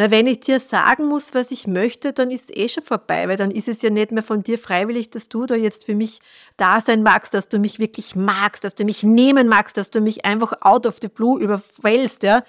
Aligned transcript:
Na, 0.00 0.10
wenn 0.10 0.26
ich 0.26 0.40
dir 0.40 0.60
sagen 0.60 1.08
muss, 1.08 1.34
was 1.34 1.50
ich 1.50 1.66
möchte, 1.66 2.14
dann 2.14 2.30
ist 2.30 2.48
es 2.48 2.56
eh 2.56 2.68
schon 2.70 2.82
vorbei, 2.82 3.28
weil 3.28 3.36
dann 3.36 3.50
ist 3.50 3.68
es 3.68 3.82
ja 3.82 3.90
nicht 3.90 4.12
mehr 4.12 4.22
von 4.22 4.42
dir 4.42 4.58
freiwillig, 4.58 5.10
dass 5.10 5.28
du 5.28 5.44
da 5.44 5.54
jetzt 5.54 5.84
für 5.84 5.94
mich 5.94 6.20
da 6.56 6.80
sein 6.80 7.02
magst, 7.02 7.34
dass 7.34 7.50
du 7.50 7.58
mich 7.58 7.78
wirklich 7.78 8.16
magst, 8.16 8.64
dass 8.64 8.74
du 8.74 8.84
mich 8.84 9.02
nehmen 9.02 9.46
magst, 9.46 9.76
dass 9.76 9.90
du 9.90 10.00
mich 10.00 10.24
einfach 10.24 10.54
out 10.62 10.86
of 10.86 11.00
the 11.02 11.08
blue 11.08 11.38
überfällst, 11.38 12.22
ja. 12.22 12.44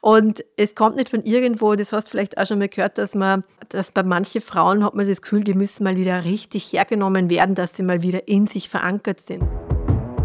Und 0.00 0.44
es 0.56 0.74
kommt 0.74 0.96
nicht 0.96 1.10
von 1.10 1.22
irgendwo, 1.22 1.76
das 1.76 1.92
hast 1.92 2.08
du 2.08 2.10
vielleicht 2.10 2.36
auch 2.36 2.46
schon 2.46 2.58
mal 2.58 2.68
gehört, 2.68 2.98
dass 2.98 3.14
man, 3.14 3.44
dass 3.68 3.92
bei 3.92 4.02
manchen 4.02 4.40
Frauen 4.40 4.82
hat 4.82 4.96
man 4.96 5.06
das 5.06 5.22
Gefühl, 5.22 5.44
die 5.44 5.54
müssen 5.54 5.84
mal 5.84 5.94
wieder 5.94 6.24
richtig 6.24 6.72
hergenommen 6.72 7.30
werden, 7.30 7.54
dass 7.54 7.76
sie 7.76 7.84
mal 7.84 8.02
wieder 8.02 8.26
in 8.26 8.48
sich 8.48 8.68
verankert 8.68 9.20
sind. 9.20 9.44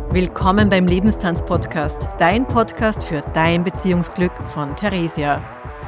Willkommen 0.10 0.72
beim 0.72 0.88
Lebenstanz-Podcast, 0.88 2.10
dein 2.18 2.48
Podcast 2.48 3.04
für 3.04 3.22
dein 3.36 3.64
Beziehungsglück 3.64 4.34
von 4.56 4.76
Theresia. 4.76 5.63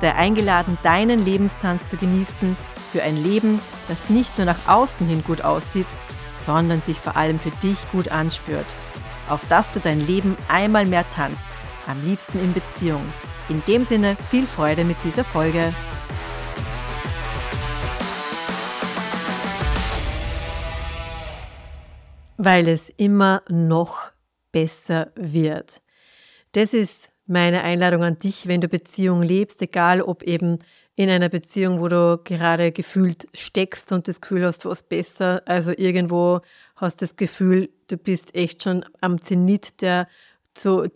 Sei 0.00 0.14
eingeladen, 0.14 0.78
deinen 0.82 1.24
Lebenstanz 1.24 1.88
zu 1.88 1.96
genießen 1.96 2.56
für 2.92 3.02
ein 3.02 3.16
Leben, 3.16 3.60
das 3.88 4.08
nicht 4.08 4.38
nur 4.38 4.44
nach 4.44 4.68
außen 4.68 5.06
hin 5.06 5.24
gut 5.24 5.42
aussieht, 5.42 5.86
sondern 6.46 6.80
sich 6.82 6.98
vor 6.98 7.16
allem 7.16 7.38
für 7.38 7.50
dich 7.62 7.78
gut 7.90 8.08
anspürt. 8.10 8.66
Auf 9.28 9.40
dass 9.48 9.70
du 9.72 9.80
dein 9.80 10.06
Leben 10.06 10.36
einmal 10.48 10.86
mehr 10.86 11.04
tanzt, 11.14 11.42
am 11.86 12.02
liebsten 12.04 12.38
in 12.38 12.54
Beziehung. 12.54 13.02
In 13.48 13.62
dem 13.66 13.84
Sinne 13.84 14.16
viel 14.30 14.46
Freude 14.46 14.84
mit 14.84 14.96
dieser 15.04 15.24
Folge. 15.24 15.72
weil 22.38 22.68
es 22.68 22.88
immer 22.90 23.42
noch 23.48 24.12
besser 24.52 25.10
wird. 25.16 25.82
Das 26.52 26.72
ist 26.72 27.10
meine 27.28 27.62
Einladung 27.62 28.02
an 28.02 28.18
dich, 28.18 28.48
wenn 28.48 28.60
du 28.60 28.68
Beziehung 28.68 29.22
lebst, 29.22 29.62
egal 29.62 30.00
ob 30.02 30.22
eben 30.22 30.58
in 30.96 31.10
einer 31.10 31.28
Beziehung, 31.28 31.80
wo 31.80 31.88
du 31.88 32.20
gerade 32.24 32.72
gefühlt 32.72 33.28
steckst 33.32 33.92
und 33.92 34.08
das 34.08 34.20
Gefühl 34.20 34.44
hast, 34.44 34.64
was 34.64 34.82
besser, 34.82 35.42
also 35.44 35.70
irgendwo 35.70 36.40
hast 36.74 37.02
das 37.02 37.14
Gefühl, 37.16 37.70
du 37.86 37.96
bist 37.96 38.34
echt 38.34 38.64
schon 38.64 38.84
am 39.00 39.20
Zenit 39.22 39.80
der, 39.82 40.08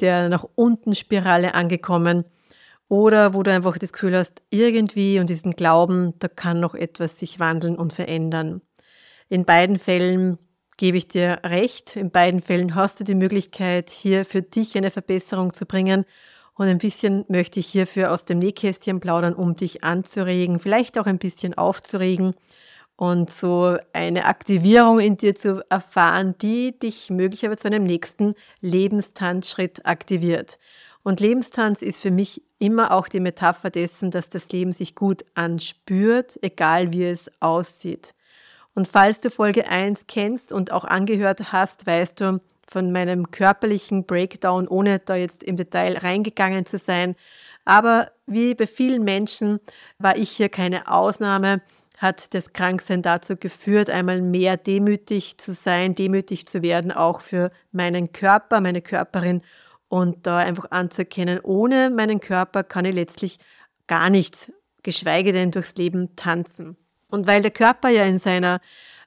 der 0.00 0.28
nach 0.28 0.44
unten 0.56 0.94
Spirale 0.94 1.54
angekommen 1.54 2.24
oder 2.88 3.32
wo 3.32 3.42
du 3.42 3.52
einfach 3.52 3.78
das 3.78 3.92
Gefühl 3.92 4.16
hast, 4.16 4.42
irgendwie 4.50 5.20
und 5.20 5.30
diesen 5.30 5.52
Glauben, 5.52 6.14
da 6.18 6.28
kann 6.28 6.58
noch 6.58 6.74
etwas 6.74 7.18
sich 7.18 7.38
wandeln 7.38 7.76
und 7.76 7.92
verändern. 7.92 8.60
In 9.28 9.44
beiden 9.44 9.78
Fällen 9.78 10.38
gebe 10.82 10.96
ich 10.96 11.06
dir 11.06 11.38
recht. 11.44 11.94
In 11.94 12.10
beiden 12.10 12.40
Fällen 12.40 12.74
hast 12.74 12.98
du 12.98 13.04
die 13.04 13.14
Möglichkeit, 13.14 13.88
hier 13.88 14.24
für 14.24 14.42
dich 14.42 14.76
eine 14.76 14.90
Verbesserung 14.90 15.52
zu 15.52 15.64
bringen. 15.64 16.04
Und 16.54 16.66
ein 16.66 16.78
bisschen 16.78 17.24
möchte 17.28 17.60
ich 17.60 17.68
hierfür 17.68 18.10
aus 18.10 18.24
dem 18.24 18.40
Nähkästchen 18.40 18.98
plaudern, 18.98 19.32
um 19.32 19.54
dich 19.54 19.84
anzuregen, 19.84 20.58
vielleicht 20.58 20.98
auch 20.98 21.06
ein 21.06 21.18
bisschen 21.18 21.54
aufzuregen 21.54 22.34
und 22.96 23.32
so 23.32 23.76
eine 23.92 24.24
Aktivierung 24.24 24.98
in 24.98 25.16
dir 25.16 25.36
zu 25.36 25.64
erfahren, 25.70 26.34
die 26.42 26.76
dich 26.76 27.10
möglicherweise 27.10 27.58
zu 27.58 27.68
einem 27.68 27.84
nächsten 27.84 28.34
Lebenstanzschritt 28.60 29.86
aktiviert. 29.86 30.58
Und 31.04 31.20
Lebenstanz 31.20 31.82
ist 31.82 32.02
für 32.02 32.10
mich 32.10 32.42
immer 32.58 32.90
auch 32.90 33.06
die 33.06 33.20
Metapher 33.20 33.70
dessen, 33.70 34.10
dass 34.10 34.30
das 34.30 34.50
Leben 34.50 34.72
sich 34.72 34.96
gut 34.96 35.24
anspürt, 35.34 36.40
egal 36.42 36.92
wie 36.92 37.04
es 37.04 37.30
aussieht. 37.38 38.14
Und 38.74 38.88
falls 38.88 39.20
du 39.20 39.30
Folge 39.30 39.68
1 39.68 40.06
kennst 40.06 40.52
und 40.52 40.72
auch 40.72 40.84
angehört 40.84 41.52
hast, 41.52 41.86
weißt 41.86 42.20
du 42.20 42.40
von 42.66 42.90
meinem 42.90 43.30
körperlichen 43.30 44.06
Breakdown, 44.06 44.66
ohne 44.66 44.98
da 44.98 45.14
jetzt 45.14 45.44
im 45.44 45.56
Detail 45.56 45.98
reingegangen 45.98 46.64
zu 46.64 46.78
sein. 46.78 47.16
Aber 47.64 48.10
wie 48.26 48.54
bei 48.54 48.66
vielen 48.66 49.04
Menschen 49.04 49.60
war 49.98 50.16
ich 50.16 50.30
hier 50.30 50.48
keine 50.48 50.90
Ausnahme, 50.90 51.60
hat 51.98 52.34
das 52.34 52.52
Kranksein 52.52 53.02
dazu 53.02 53.36
geführt, 53.36 53.90
einmal 53.90 54.22
mehr 54.22 54.56
demütig 54.56 55.38
zu 55.38 55.52
sein, 55.52 55.94
demütig 55.94 56.46
zu 56.48 56.62
werden, 56.62 56.90
auch 56.90 57.20
für 57.20 57.52
meinen 57.70 58.12
Körper, 58.12 58.60
meine 58.60 58.82
Körperin 58.82 59.42
und 59.88 60.26
da 60.26 60.38
einfach 60.38 60.70
anzuerkennen, 60.70 61.38
ohne 61.42 61.90
meinen 61.90 62.18
Körper 62.18 62.64
kann 62.64 62.86
ich 62.86 62.94
letztlich 62.94 63.38
gar 63.86 64.10
nichts, 64.10 64.50
geschweige 64.82 65.32
denn 65.32 65.50
durchs 65.50 65.74
Leben 65.76 66.16
tanzen. 66.16 66.76
Und 67.12 67.26
weil 67.26 67.42
der 67.42 67.50
Körper 67.50 67.90
ja 67.90 68.04
in 68.04 68.16
seiner 68.16 68.62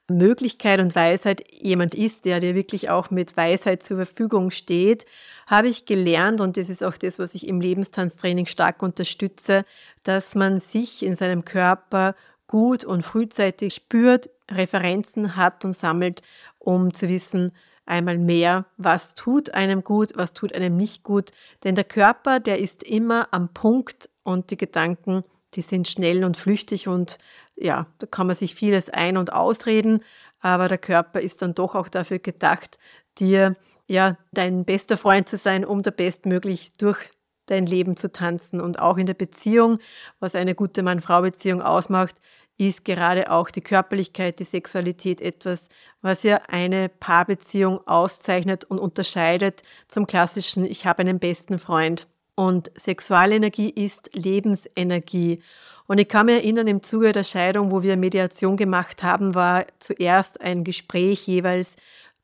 Möglichkeit 0.07 0.79
und 0.79 0.93
Weisheit 0.93 1.43
jemand 1.51 1.95
ist, 1.95 2.25
der 2.25 2.39
dir 2.39 2.53
wirklich 2.53 2.91
auch 2.91 3.09
mit 3.09 3.35
Weisheit 3.35 3.81
zur 3.81 3.97
Verfügung 3.97 4.51
steht, 4.51 5.07
habe 5.47 5.67
ich 5.69 5.88
gelernt, 5.88 6.39
und 6.39 6.55
das 6.55 6.69
ist 6.69 6.83
auch 6.83 6.97
das, 6.97 7.17
was 7.17 7.33
ich 7.33 7.47
im 7.47 7.59
Lebenstanztraining 7.59 8.45
stark 8.45 8.83
unterstütze, 8.83 9.66
dass 10.03 10.35
man 10.35 10.59
sich 10.59 11.03
in 11.03 11.16
seinem 11.16 11.45
Körper 11.45 12.16
gut 12.45 12.85
und 12.85 13.01
frühzeitig 13.01 13.73
spürt, 13.73 14.29
Referenzen 14.51 15.35
hat 15.35 15.66
und 15.66 15.73
sammelt, 15.73 16.22
um 16.59 16.93
zu 16.93 17.09
wissen, 17.09 17.53
einmal 17.87 18.19
mehr, 18.19 18.66
was 18.77 19.16
tut 19.16 19.55
einem 19.55 19.83
gut, 19.83 20.11
was 20.13 20.33
tut 20.33 20.53
einem 20.53 20.77
nicht 20.77 21.01
gut. 21.01 21.31
Denn 21.63 21.73
der 21.73 21.83
Körper, 21.83 22.39
der 22.39 22.59
ist 22.59 22.83
immer 22.83 23.29
am 23.31 23.49
Punkt 23.49 24.11
und 24.22 24.51
die 24.51 24.57
Gedanken, 24.57 25.23
die 25.55 25.61
sind 25.61 25.87
schnell 25.87 26.23
und 26.23 26.37
flüchtig 26.37 26.87
und 26.87 27.17
ja, 27.55 27.88
da 27.99 28.07
kann 28.07 28.27
man 28.27 28.35
sich 28.35 28.55
vieles 28.55 28.89
ein- 28.89 29.17
und 29.17 29.33
ausreden, 29.33 30.03
aber 30.39 30.67
der 30.67 30.77
Körper 30.77 31.21
ist 31.21 31.41
dann 31.41 31.53
doch 31.53 31.75
auch 31.75 31.89
dafür 31.89 32.19
gedacht, 32.19 32.77
dir 33.17 33.55
ja 33.88 34.17
dein 34.31 34.66
bester 34.66 34.97
Freund 34.97 35.29
zu 35.29 35.38
sein, 35.38 35.66
um 35.66 35.81
da 35.81 35.91
bestmöglich 35.91 36.73
durch 36.73 36.99
dein 37.45 37.66
Leben 37.66 37.97
zu 37.97 38.11
tanzen. 38.11 38.59
Und 38.59 38.79
auch 38.79 38.97
in 38.97 39.05
der 39.05 39.13
Beziehung, 39.13 39.79
was 40.19 40.35
eine 40.35 40.55
gute 40.55 40.83
Mann-Frau-Beziehung 40.83 41.61
ausmacht, 41.61 42.16
ist 42.57 42.85
gerade 42.85 43.31
auch 43.31 43.51
die 43.51 43.61
Körperlichkeit, 43.61 44.39
die 44.39 44.45
Sexualität 44.45 45.19
etwas, 45.19 45.67
was 46.01 46.23
ja 46.23 46.41
eine 46.47 46.89
Paarbeziehung 46.89 47.85
auszeichnet 47.85 48.63
und 48.63 48.79
unterscheidet 48.79 49.63
zum 49.87 50.07
klassischen 50.07 50.63
Ich 50.66 50.85
habe 50.85 50.99
einen 50.99 51.19
besten 51.19 51.59
Freund. 51.59 52.07
Und 52.35 52.72
Sexualenergie 52.77 53.69
ist 53.69 54.13
Lebensenergie. 54.13 55.41
Und 55.88 56.00
ich 56.00 56.07
kann 56.07 56.25
mich 56.25 56.35
erinnern, 56.35 56.68
im 56.68 56.81
Zuge 56.81 57.12
der 57.12 57.23
Scheidung, 57.23 57.72
wo 57.72 57.84
wir 57.84 57.97
Mediation 57.97 58.57
gemacht 58.57 59.03
haben, 59.03 59.35
war 59.35 59.66
zuerst 59.79 60.41
ein 60.41 60.63
Gespräch 60.63 61.28
jeweils 61.28 61.75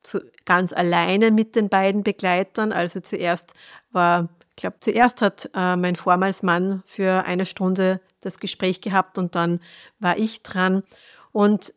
zu, 0.04 0.20
ganz 0.46 0.74
alleine 0.74 1.32
mit 1.32 1.56
den 1.56 1.70
beiden 1.70 2.04
Begleitern. 2.04 2.72
Also 2.72 3.02
zuerst 3.02 3.54
war, 3.92 4.30
ich 4.50 4.56
glaube, 4.58 4.78
zuerst 4.80 5.22
hat 5.22 5.50
äh, 5.54 5.76
mein 5.76 5.96
vormals 5.96 6.44
Mann 6.44 6.82
für 6.86 7.26
eine 7.26 7.46
Stunde 7.46 8.02
das 8.22 8.40
Gespräch 8.40 8.82
gehabt 8.82 9.18
und 9.18 9.36
dann 9.36 9.60
war 10.00 10.18
ich 10.18 10.42
dran. 10.42 10.84
Und 11.32 11.74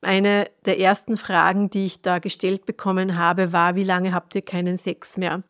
eine 0.00 0.48
der 0.64 0.78
ersten 0.78 1.16
Fragen, 1.16 1.70
die 1.70 1.86
ich 1.86 2.02
da 2.02 2.18
gestellt 2.18 2.66
bekommen 2.66 3.16
habe, 3.16 3.52
war, 3.52 3.74
wie 3.74 3.84
lange 3.84 4.12
habt 4.12 4.34
ihr 4.34 4.42
keinen 4.42 4.76
Sex 4.76 5.16
mehr? 5.16 5.42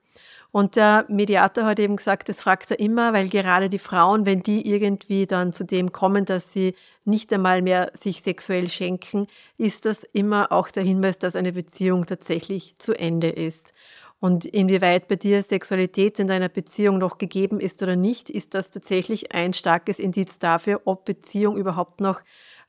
Und 0.51 0.77
der 0.77 1.05
Mediator 1.09 1.65
hat 1.65 1.79
eben 1.79 1.97
gesagt, 1.97 2.29
das 2.29 2.43
fragt 2.43 2.71
er 2.71 2.81
immer, 2.81 3.13
weil 3.13 3.29
gerade 3.29 3.69
die 3.69 3.79
Frauen, 3.79 4.25
wenn 4.25 4.43
die 4.43 4.71
irgendwie 4.71 5.27
dann 5.27 5.53
zu 5.53 5.65
dem 5.65 5.93
kommen, 5.93 6.25
dass 6.25 6.53
sie 6.53 6.75
nicht 7.05 7.33
einmal 7.33 7.61
mehr 7.61 7.93
sich 7.95 8.23
sexuell 8.23 8.69
schenken, 8.69 9.27
ist 9.59 9.85
das 9.85 10.05
immer 10.05 10.51
auch 10.51 10.71
der 10.71 10.83
Hinweis, 10.83 11.19
dass 11.19 11.37
eine 11.37 11.53
Beziehung 11.53 12.07
tatsächlich 12.07 12.75
zu 12.79 12.99
Ende 12.99 13.29
ist. 13.29 13.75
Und 14.21 14.47
inwieweit 14.47 15.07
bei 15.07 15.17
dir 15.17 15.43
Sexualität 15.43 16.19
in 16.19 16.27
deiner 16.27 16.49
Beziehung 16.49 16.99
noch 16.99 17.19
gegeben 17.19 17.61
ist 17.61 17.83
oder 17.83 17.95
nicht, 17.95 18.31
ist 18.31 18.55
das 18.55 18.71
tatsächlich 18.71 19.33
ein 19.33 19.53
starkes 19.53 19.99
Indiz 19.99 20.39
dafür, 20.39 20.83
ob 20.87 21.05
Beziehung 21.05 21.57
überhaupt 21.57 22.01
noch 22.01 22.23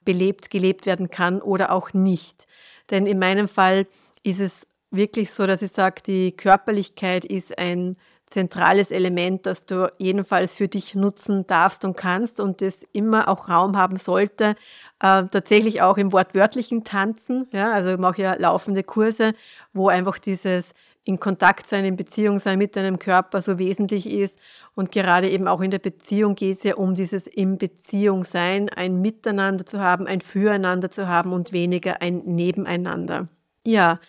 belebt, 0.06 0.52
gelebt 0.52 0.86
werden 0.86 1.10
kann 1.10 1.42
oder 1.42 1.72
auch 1.72 1.94
nicht. 1.94 2.46
Denn 2.92 3.08
in 3.08 3.20
meinem 3.20 3.48
Fall 3.48 3.88
ist 4.22 4.42
es 4.42 4.68
wirklich 4.92 5.32
so, 5.32 5.48
dass 5.48 5.62
ich 5.62 5.72
sage, 5.72 6.02
die 6.06 6.32
Körperlichkeit 6.32 7.26
ist 7.26 7.58
ein 7.58 7.96
zentrales 8.30 8.92
Element, 8.92 9.46
das 9.46 9.66
du 9.66 9.92
jedenfalls 9.98 10.56
für 10.56 10.68
dich 10.68 10.94
nutzen 10.94 11.48
darfst 11.48 11.84
und 11.84 11.98
kannst 11.98 12.40
und 12.40 12.62
das 12.62 12.84
immer 12.94 13.28
auch 13.28 13.50
Raum 13.50 13.76
haben 13.76 13.98
sollte. 13.98 14.56
Äh, 15.00 15.26
tatsächlich 15.32 15.82
auch 15.82 15.98
im 15.98 16.12
wortwörtlichen 16.12 16.84
Tanzen. 16.84 17.48
Ja, 17.52 17.72
also 17.72 17.90
ich 17.90 17.98
mache 17.98 18.22
ja 18.22 18.34
laufende 18.36 18.84
Kurse, 18.84 19.34
wo 19.74 19.90
einfach 19.90 20.20
dieses 20.20 20.74
in 21.06 21.20
Kontakt 21.20 21.66
sein, 21.66 21.86
in 21.86 21.96
Beziehung 21.96 22.40
sein 22.40 22.60
mit 22.60 22.76
deinem 22.76 23.00
Körper 23.00 23.42
so 23.42 23.58
wesentlich 23.58 24.08
ist. 24.08 24.38
Und 24.76 24.92
gerade 24.92 25.28
eben 25.28 25.48
auch 25.48 25.62
in 25.62 25.72
der 25.72 25.80
Beziehung 25.80 26.36
geht 26.36 26.58
es 26.58 26.64
ja 26.64 26.76
um 26.76 26.94
dieses 26.94 27.26
in 27.26 27.58
Beziehung 27.58 28.24
sein, 28.24 28.70
ein 28.70 29.02
Miteinander 29.02 29.66
zu 29.66 29.80
haben, 29.80 30.06
ein 30.06 30.22
Füreinander 30.22 30.92
zu 30.92 31.08
haben 31.08 31.34
und 31.34 31.52
weniger 31.52 32.02
ein 32.02 32.18
Nebeneinander. 32.26 33.28
Ja, 33.66 34.00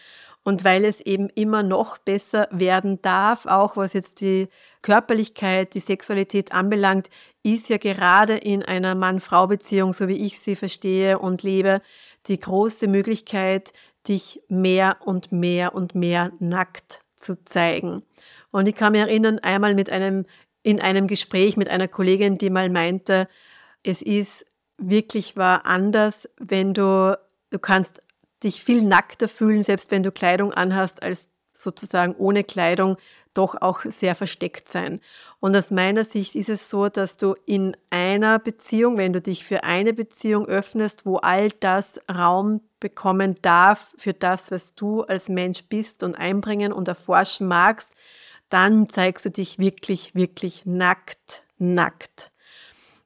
und 0.43 0.65
weil 0.65 0.85
es 0.85 1.01
eben 1.01 1.29
immer 1.31 1.63
noch 1.63 1.99
besser 1.99 2.49
werden 2.51 3.01
darf, 3.03 3.47
auch 3.47 3.77
was 3.77 3.93
jetzt 3.93 4.21
die 4.21 4.49
Körperlichkeit, 4.83 5.75
die 5.75 5.81
Sexualität 5.81 6.53
anbelangt, 6.53 7.11
ist 7.43 7.69
ja 7.69 7.77
gerade 7.77 8.37
in 8.37 8.63
einer 8.63 8.95
Mann-Frau-Beziehung, 8.95 9.93
so 9.93 10.09
wie 10.09 10.25
ich 10.25 10.41
sie 10.41 10.57
verstehe 10.57 11.19
und 11.19 11.43
lebe, 11.43 11.83
die 12.27 12.39
große 12.39 12.87
Möglichkeit, 12.87 13.73
dich 14.09 14.41
mehr 14.49 14.97
und 15.05 15.31
mehr 15.31 15.75
und 15.75 15.95
mehr 15.95 16.33
nackt 16.39 17.03
zu 17.17 17.45
zeigen. 17.45 18.03
Und 18.51 18.67
ich 18.67 18.75
kann 18.75 18.93
mich 18.93 19.03
erinnern, 19.03 19.39
einmal 19.41 19.75
mit 19.75 19.91
einem, 19.91 20.25
in 20.63 20.81
einem 20.81 21.07
Gespräch 21.07 21.57
mit 21.57 21.69
einer 21.69 21.89
Kollegin, 21.89 22.39
die 22.39 22.51
mal 22.51 22.71
meinte, 22.71 23.29
es 23.83 24.03
ist 24.03 24.47
wirklich 24.79 25.37
war 25.37 25.67
anders, 25.67 26.29
wenn 26.39 26.73
du, 26.73 27.19
du 27.51 27.59
kannst 27.59 28.03
dich 28.43 28.63
viel 28.63 28.83
nackter 28.83 29.29
fühlen, 29.29 29.63
selbst 29.63 29.91
wenn 29.91 30.03
du 30.03 30.13
Kleidung 30.13 30.53
anhast, 30.53 31.03
als 31.03 31.29
sozusagen 31.53 32.15
ohne 32.17 32.45
Kleidung 32.45 32.97
doch 33.35 33.61
auch 33.61 33.83
sehr 33.85 34.15
versteckt 34.15 34.69
sein. 34.69 35.01
Und 35.39 35.55
aus 35.55 35.71
meiner 35.71 36.05
Sicht 36.05 36.35
ist 36.35 36.49
es 36.49 36.69
so, 36.69 36.89
dass 36.89 37.17
du 37.17 37.35
in 37.47 37.77
einer 37.91 38.39
Beziehung, 38.39 38.97
wenn 38.97 39.13
du 39.13 39.21
dich 39.21 39.45
für 39.45 39.63
eine 39.65 39.93
Beziehung 39.93 40.47
öffnest, 40.47 41.07
wo 41.07 41.17
all 41.17 41.51
das 41.51 42.01
Raum 42.13 42.61
bekommen 42.81 43.37
darf 43.43 43.95
für 43.99 44.15
das, 44.15 44.51
was 44.51 44.75
du 44.75 45.03
als 45.03 45.29
Mensch 45.29 45.65
bist 45.69 46.03
und 46.03 46.17
einbringen 46.17 46.73
und 46.73 46.89
erforschen 46.89 47.47
magst, 47.47 47.93
dann 48.49 48.89
zeigst 48.89 49.25
du 49.25 49.31
dich 49.31 49.59
wirklich, 49.59 50.15
wirklich 50.15 50.67
nackt, 50.67 51.45
nackt. 51.59 52.33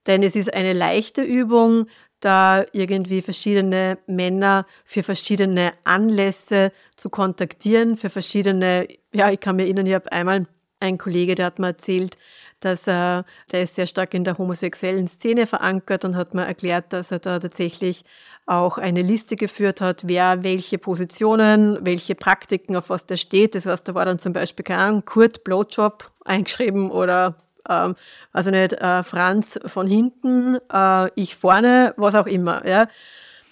Denn 0.06 0.22
es 0.22 0.36
ist 0.36 0.52
eine 0.52 0.72
leichte 0.72 1.22
Übung, 1.22 1.86
da 2.24 2.64
irgendwie 2.72 3.22
verschiedene 3.22 3.98
Männer 4.06 4.66
für 4.84 5.02
verschiedene 5.02 5.72
Anlässe 5.84 6.72
zu 6.96 7.10
kontaktieren, 7.10 7.96
für 7.96 8.10
verschiedene, 8.10 8.88
ja, 9.12 9.30
ich 9.30 9.40
kann 9.40 9.56
mir 9.56 9.64
erinnern, 9.64 9.86
ich 9.86 9.94
habe 9.94 10.10
einmal 10.12 10.46
einen 10.80 10.98
Kollege, 10.98 11.34
der 11.34 11.46
hat 11.46 11.58
mir 11.58 11.68
erzählt, 11.68 12.18
dass 12.60 12.86
er, 12.86 13.24
der 13.52 13.62
ist 13.62 13.74
sehr 13.74 13.86
stark 13.86 14.14
in 14.14 14.24
der 14.24 14.38
homosexuellen 14.38 15.06
Szene 15.06 15.46
verankert 15.46 16.04
und 16.04 16.16
hat 16.16 16.34
mir 16.34 16.46
erklärt, 16.46 16.92
dass 16.92 17.10
er 17.10 17.18
da 17.18 17.38
tatsächlich 17.38 18.04
auch 18.46 18.78
eine 18.78 19.02
Liste 19.02 19.36
geführt 19.36 19.80
hat, 19.80 20.02
wer 20.06 20.42
welche 20.42 20.78
Positionen, 20.78 21.78
welche 21.82 22.14
Praktiken, 22.14 22.76
auf 22.76 22.90
was 22.90 23.06
der 23.06 23.16
steht. 23.16 23.54
Das 23.54 23.66
heißt, 23.66 23.88
da 23.88 23.94
war 23.94 24.04
dann 24.04 24.18
zum 24.18 24.32
Beispiel, 24.32 24.64
keine 24.64 24.80
Ahnung, 24.80 25.04
Kurt 25.04 25.44
Blowjob 25.44 26.10
eingeschrieben 26.24 26.90
oder 26.90 27.36
ähm, 27.68 27.94
also 28.32 28.50
nicht 28.50 28.74
äh, 28.74 29.02
Franz 29.02 29.58
von 29.66 29.86
hinten, 29.86 30.58
äh, 30.72 31.10
ich 31.14 31.36
vorne, 31.36 31.94
was 31.96 32.14
auch 32.14 32.26
immer. 32.26 32.66
Ja? 32.66 32.88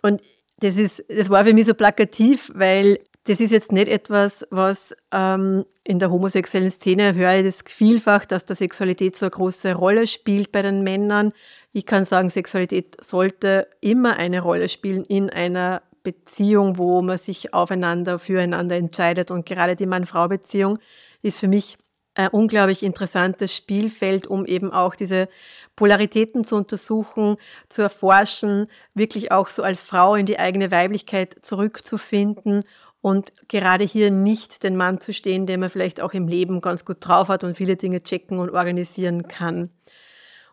Und 0.02 0.20
das, 0.60 0.76
ist, 0.76 1.04
das 1.08 1.30
war 1.30 1.44
für 1.44 1.54
mich 1.54 1.66
so 1.66 1.74
plakativ, 1.74 2.50
weil 2.54 2.98
das 3.24 3.40
ist 3.40 3.52
jetzt 3.52 3.72
nicht 3.72 3.88
etwas, 3.88 4.46
was 4.50 4.94
ähm, 5.12 5.64
in 5.84 5.98
der 5.98 6.10
homosexuellen 6.10 6.70
Szene 6.70 7.14
höre 7.14 7.38
ich 7.38 7.44
das 7.44 7.64
vielfach, 7.66 8.24
dass 8.24 8.46
der 8.46 8.56
Sexualität 8.56 9.16
so 9.16 9.26
eine 9.26 9.30
große 9.30 9.74
Rolle 9.74 10.06
spielt 10.06 10.52
bei 10.52 10.62
den 10.62 10.82
Männern. 10.82 11.32
Ich 11.72 11.86
kann 11.86 12.04
sagen, 12.04 12.30
Sexualität 12.30 12.96
sollte 13.02 13.68
immer 13.80 14.16
eine 14.16 14.40
Rolle 14.40 14.68
spielen 14.68 15.04
in 15.04 15.30
einer 15.30 15.82
Beziehung, 16.02 16.78
wo 16.78 17.00
man 17.02 17.18
sich 17.18 17.54
aufeinander, 17.54 18.18
füreinander 18.18 18.76
entscheidet. 18.76 19.30
Und 19.30 19.46
gerade 19.46 19.76
die 19.76 19.86
Mann-Frau-Beziehung 19.86 20.78
ist 21.22 21.38
für 21.38 21.48
mich 21.48 21.78
ein 22.14 22.28
unglaublich 22.28 22.82
interessantes 22.82 23.56
Spielfeld, 23.56 24.26
um 24.26 24.44
eben 24.44 24.72
auch 24.72 24.94
diese 24.94 25.28
Polaritäten 25.76 26.44
zu 26.44 26.56
untersuchen, 26.56 27.36
zu 27.68 27.82
erforschen, 27.82 28.66
wirklich 28.94 29.32
auch 29.32 29.48
so 29.48 29.62
als 29.62 29.82
Frau 29.82 30.14
in 30.14 30.26
die 30.26 30.38
eigene 30.38 30.70
Weiblichkeit 30.70 31.36
zurückzufinden 31.42 32.64
und 33.00 33.32
gerade 33.48 33.84
hier 33.84 34.10
nicht 34.10 34.62
den 34.62 34.76
Mann 34.76 35.00
zu 35.00 35.12
stehen, 35.12 35.46
den 35.46 35.60
man 35.60 35.70
vielleicht 35.70 36.00
auch 36.00 36.12
im 36.12 36.28
Leben 36.28 36.60
ganz 36.60 36.84
gut 36.84 36.98
drauf 37.00 37.28
hat 37.28 37.44
und 37.44 37.56
viele 37.56 37.76
Dinge 37.76 38.02
checken 38.02 38.38
und 38.38 38.50
organisieren 38.50 39.26
kann. 39.26 39.70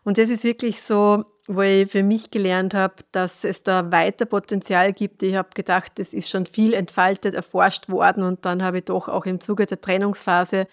Und 0.02 0.18
das 0.18 0.30
ist 0.30 0.44
wirklich 0.44 0.82
so, 0.82 1.24
wo 1.46 1.62
ich 1.62 1.90
für 1.90 2.02
mich 2.02 2.30
gelernt 2.30 2.74
habe, 2.74 2.94
dass 3.12 3.44
es 3.44 3.62
da 3.62 3.92
weiter 3.92 4.24
Potenzial 4.24 4.92
gibt. 4.92 5.22
Ich 5.22 5.34
habe 5.34 5.50
gedacht, 5.54 5.98
es 5.98 6.14
ist 6.14 6.30
schon 6.30 6.46
viel 6.46 6.74
entfaltet, 6.74 7.34
erforscht 7.34 7.88
worden 7.88 8.22
und 8.22 8.44
dann 8.44 8.62
habe 8.62 8.78
ich 8.78 8.84
doch 8.84 9.08
auch 9.08 9.26
im 9.26 9.40
Zuge 9.40 9.66
der 9.66 9.80
Trennungsphase 9.80 10.66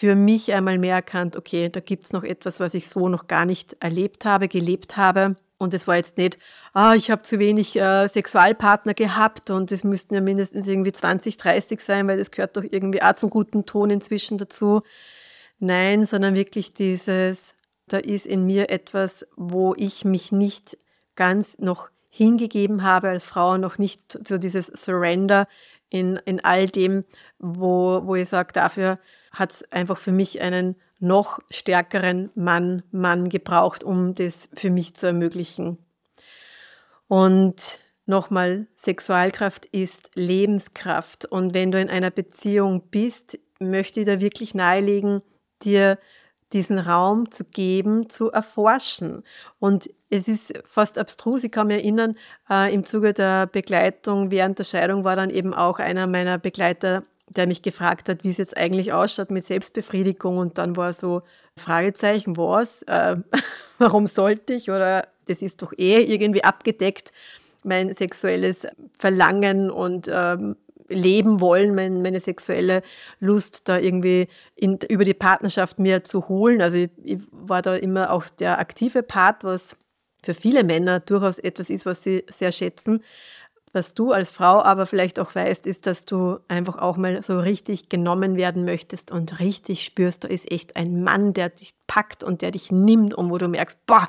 für 0.00 0.14
mich 0.14 0.50
einmal 0.54 0.78
mehr 0.78 0.94
erkannt, 0.94 1.36
okay, 1.36 1.68
da 1.68 1.80
gibt 1.80 2.06
es 2.06 2.14
noch 2.14 2.24
etwas, 2.24 2.58
was 2.58 2.72
ich 2.72 2.88
so 2.88 3.10
noch 3.10 3.26
gar 3.26 3.44
nicht 3.44 3.76
erlebt 3.80 4.24
habe, 4.24 4.48
gelebt 4.48 4.96
habe. 4.96 5.36
Und 5.58 5.74
es 5.74 5.86
war 5.86 5.96
jetzt 5.96 6.16
nicht, 6.16 6.38
ah, 6.72 6.94
ich 6.94 7.10
habe 7.10 7.20
zu 7.20 7.38
wenig 7.38 7.76
äh, 7.76 8.08
Sexualpartner 8.08 8.94
gehabt 8.94 9.50
und 9.50 9.70
es 9.70 9.84
müssten 9.84 10.14
ja 10.14 10.22
mindestens 10.22 10.66
irgendwie 10.66 10.92
20, 10.92 11.36
30 11.36 11.82
sein, 11.82 12.08
weil 12.08 12.16
das 12.16 12.30
gehört 12.30 12.56
doch 12.56 12.64
irgendwie 12.64 13.02
auch 13.02 13.12
zum 13.12 13.28
guten 13.28 13.66
Ton 13.66 13.90
inzwischen 13.90 14.38
dazu. 14.38 14.80
Nein, 15.58 16.06
sondern 16.06 16.34
wirklich 16.34 16.72
dieses, 16.72 17.54
da 17.86 17.98
ist 17.98 18.24
in 18.26 18.46
mir 18.46 18.70
etwas, 18.70 19.26
wo 19.36 19.74
ich 19.76 20.06
mich 20.06 20.32
nicht 20.32 20.78
ganz 21.14 21.58
noch 21.58 21.90
hingegeben 22.08 22.84
habe 22.84 23.10
als 23.10 23.24
Frau, 23.24 23.58
noch 23.58 23.76
nicht 23.76 24.18
so 24.26 24.38
dieses 24.38 24.68
Surrender 24.68 25.46
in, 25.90 26.16
in 26.24 26.42
all 26.42 26.68
dem, 26.68 27.04
wo, 27.38 28.00
wo 28.06 28.14
ich 28.14 28.30
sage, 28.30 28.54
dafür 28.54 28.98
hat 29.30 29.52
es 29.52 29.72
einfach 29.72 29.98
für 29.98 30.12
mich 30.12 30.40
einen 30.40 30.76
noch 30.98 31.38
stärkeren 31.50 32.30
Mann, 32.34 32.82
Mann 32.90 33.28
gebraucht, 33.28 33.82
um 33.84 34.14
das 34.14 34.48
für 34.54 34.70
mich 34.70 34.94
zu 34.94 35.06
ermöglichen. 35.06 35.78
Und 37.08 37.78
nochmal, 38.06 38.66
Sexualkraft 38.76 39.66
ist 39.66 40.10
Lebenskraft. 40.14 41.24
Und 41.24 41.54
wenn 41.54 41.72
du 41.72 41.80
in 41.80 41.88
einer 41.88 42.10
Beziehung 42.10 42.82
bist, 42.90 43.38
möchte 43.58 44.00
ich 44.00 44.06
da 44.06 44.20
wirklich 44.20 44.54
nahelegen, 44.54 45.22
dir 45.62 45.98
diesen 46.52 46.78
Raum 46.78 47.30
zu 47.30 47.44
geben, 47.44 48.08
zu 48.08 48.30
erforschen. 48.30 49.22
Und 49.58 49.90
es 50.10 50.26
ist 50.26 50.60
fast 50.66 50.98
abstrus. 50.98 51.44
Ich 51.44 51.52
kann 51.52 51.68
mich 51.68 51.78
erinnern, 51.78 52.16
äh, 52.50 52.74
im 52.74 52.84
Zuge 52.84 53.14
der 53.14 53.46
Begleitung 53.46 54.30
während 54.30 54.58
der 54.58 54.64
Scheidung 54.64 55.04
war 55.04 55.16
dann 55.16 55.30
eben 55.30 55.54
auch 55.54 55.78
einer 55.78 56.06
meiner 56.06 56.38
Begleiter 56.38 57.04
der 57.30 57.46
mich 57.46 57.62
gefragt 57.62 58.08
hat, 58.08 58.24
wie 58.24 58.30
es 58.30 58.38
jetzt 58.38 58.56
eigentlich 58.56 58.92
ausschaut 58.92 59.30
mit 59.30 59.44
Selbstbefriedigung. 59.44 60.38
Und 60.38 60.58
dann 60.58 60.76
war 60.76 60.92
so, 60.92 61.22
Fragezeichen, 61.56 62.36
was? 62.36 62.82
Äh, 62.82 63.16
warum 63.78 64.06
sollte 64.06 64.54
ich? 64.54 64.70
Oder 64.70 65.08
das 65.26 65.40
ist 65.40 65.62
doch 65.62 65.72
eh 65.76 66.02
irgendwie 66.02 66.44
abgedeckt, 66.44 67.12
mein 67.62 67.92
sexuelles 67.94 68.66
Verlangen 68.98 69.70
und 69.70 70.08
ähm, 70.12 70.56
leben 70.88 71.40
wollen, 71.40 71.74
mein, 71.74 72.02
meine 72.02 72.18
sexuelle 72.18 72.82
Lust 73.20 73.68
da 73.68 73.78
irgendwie 73.78 74.26
in, 74.56 74.78
über 74.88 75.04
die 75.04 75.14
Partnerschaft 75.14 75.78
mir 75.78 76.02
zu 76.02 76.28
holen. 76.28 76.60
Also 76.60 76.78
ich, 76.78 76.90
ich 77.04 77.18
war 77.30 77.62
da 77.62 77.76
immer 77.76 78.10
auch 78.10 78.26
der 78.26 78.58
aktive 78.58 79.04
Part, 79.04 79.44
was 79.44 79.76
für 80.22 80.34
viele 80.34 80.64
Männer 80.64 81.00
durchaus 81.00 81.38
etwas 81.38 81.70
ist, 81.70 81.86
was 81.86 82.02
sie 82.02 82.24
sehr 82.28 82.52
schätzen. 82.52 83.02
Was 83.72 83.94
du 83.94 84.10
als 84.10 84.30
Frau 84.30 84.62
aber 84.62 84.84
vielleicht 84.84 85.20
auch 85.20 85.32
weißt, 85.32 85.64
ist, 85.64 85.86
dass 85.86 86.04
du 86.04 86.38
einfach 86.48 86.76
auch 86.78 86.96
mal 86.96 87.22
so 87.22 87.38
richtig 87.38 87.88
genommen 87.88 88.36
werden 88.36 88.64
möchtest 88.64 89.12
und 89.12 89.38
richtig 89.38 89.84
spürst, 89.84 90.24
da 90.24 90.28
ist 90.28 90.50
echt 90.50 90.74
ein 90.74 91.04
Mann, 91.04 91.34
der 91.34 91.50
dich 91.50 91.74
packt 91.86 92.24
und 92.24 92.42
der 92.42 92.50
dich 92.50 92.72
nimmt 92.72 93.14
und 93.14 93.30
wo 93.30 93.38
du 93.38 93.46
merkst, 93.46 93.78
boah, 93.86 94.08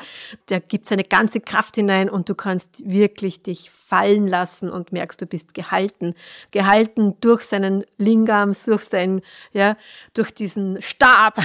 der 0.50 0.62
gibt 0.62 0.88
seine 0.88 1.04
ganze 1.04 1.42
Kraft 1.42 1.76
hinein 1.76 2.10
und 2.10 2.28
du 2.28 2.34
kannst 2.34 2.90
wirklich 2.90 3.44
dich 3.44 3.70
fallen 3.70 4.28
lassen 4.28 4.72
und 4.72 4.92
merkst, 4.92 5.22
du 5.22 5.28
bist 5.28 5.54
gehalten. 5.54 6.16
Gehalten 6.50 7.18
durch 7.22 7.44
seinen 7.44 7.86
Lingam, 7.98 8.54
durch 8.66 8.84
seinen, 8.84 9.22
ja, 9.52 9.78
durch 10.16 10.32
diesen 10.32 10.82
Stab, 10.82 11.40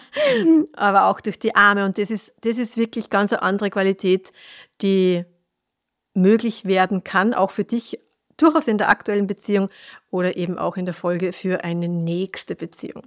aber 0.72 1.06
auch 1.06 1.20
durch 1.20 1.38
die 1.38 1.54
Arme 1.54 1.84
und 1.84 1.98
das 1.98 2.10
ist, 2.10 2.34
das 2.40 2.58
ist 2.58 2.76
wirklich 2.76 3.10
ganz 3.10 3.32
eine 3.32 3.42
andere 3.42 3.70
Qualität, 3.70 4.32
die 4.82 5.24
möglich 6.14 6.64
werden 6.64 7.04
kann, 7.04 7.34
auch 7.34 7.50
für 7.50 7.64
dich 7.64 8.00
durchaus 8.36 8.66
in 8.66 8.78
der 8.78 8.88
aktuellen 8.88 9.26
Beziehung 9.26 9.68
oder 10.10 10.36
eben 10.36 10.58
auch 10.58 10.76
in 10.76 10.86
der 10.86 10.94
Folge 10.94 11.32
für 11.32 11.64
eine 11.64 11.88
nächste 11.88 12.54
Beziehung. 12.56 13.02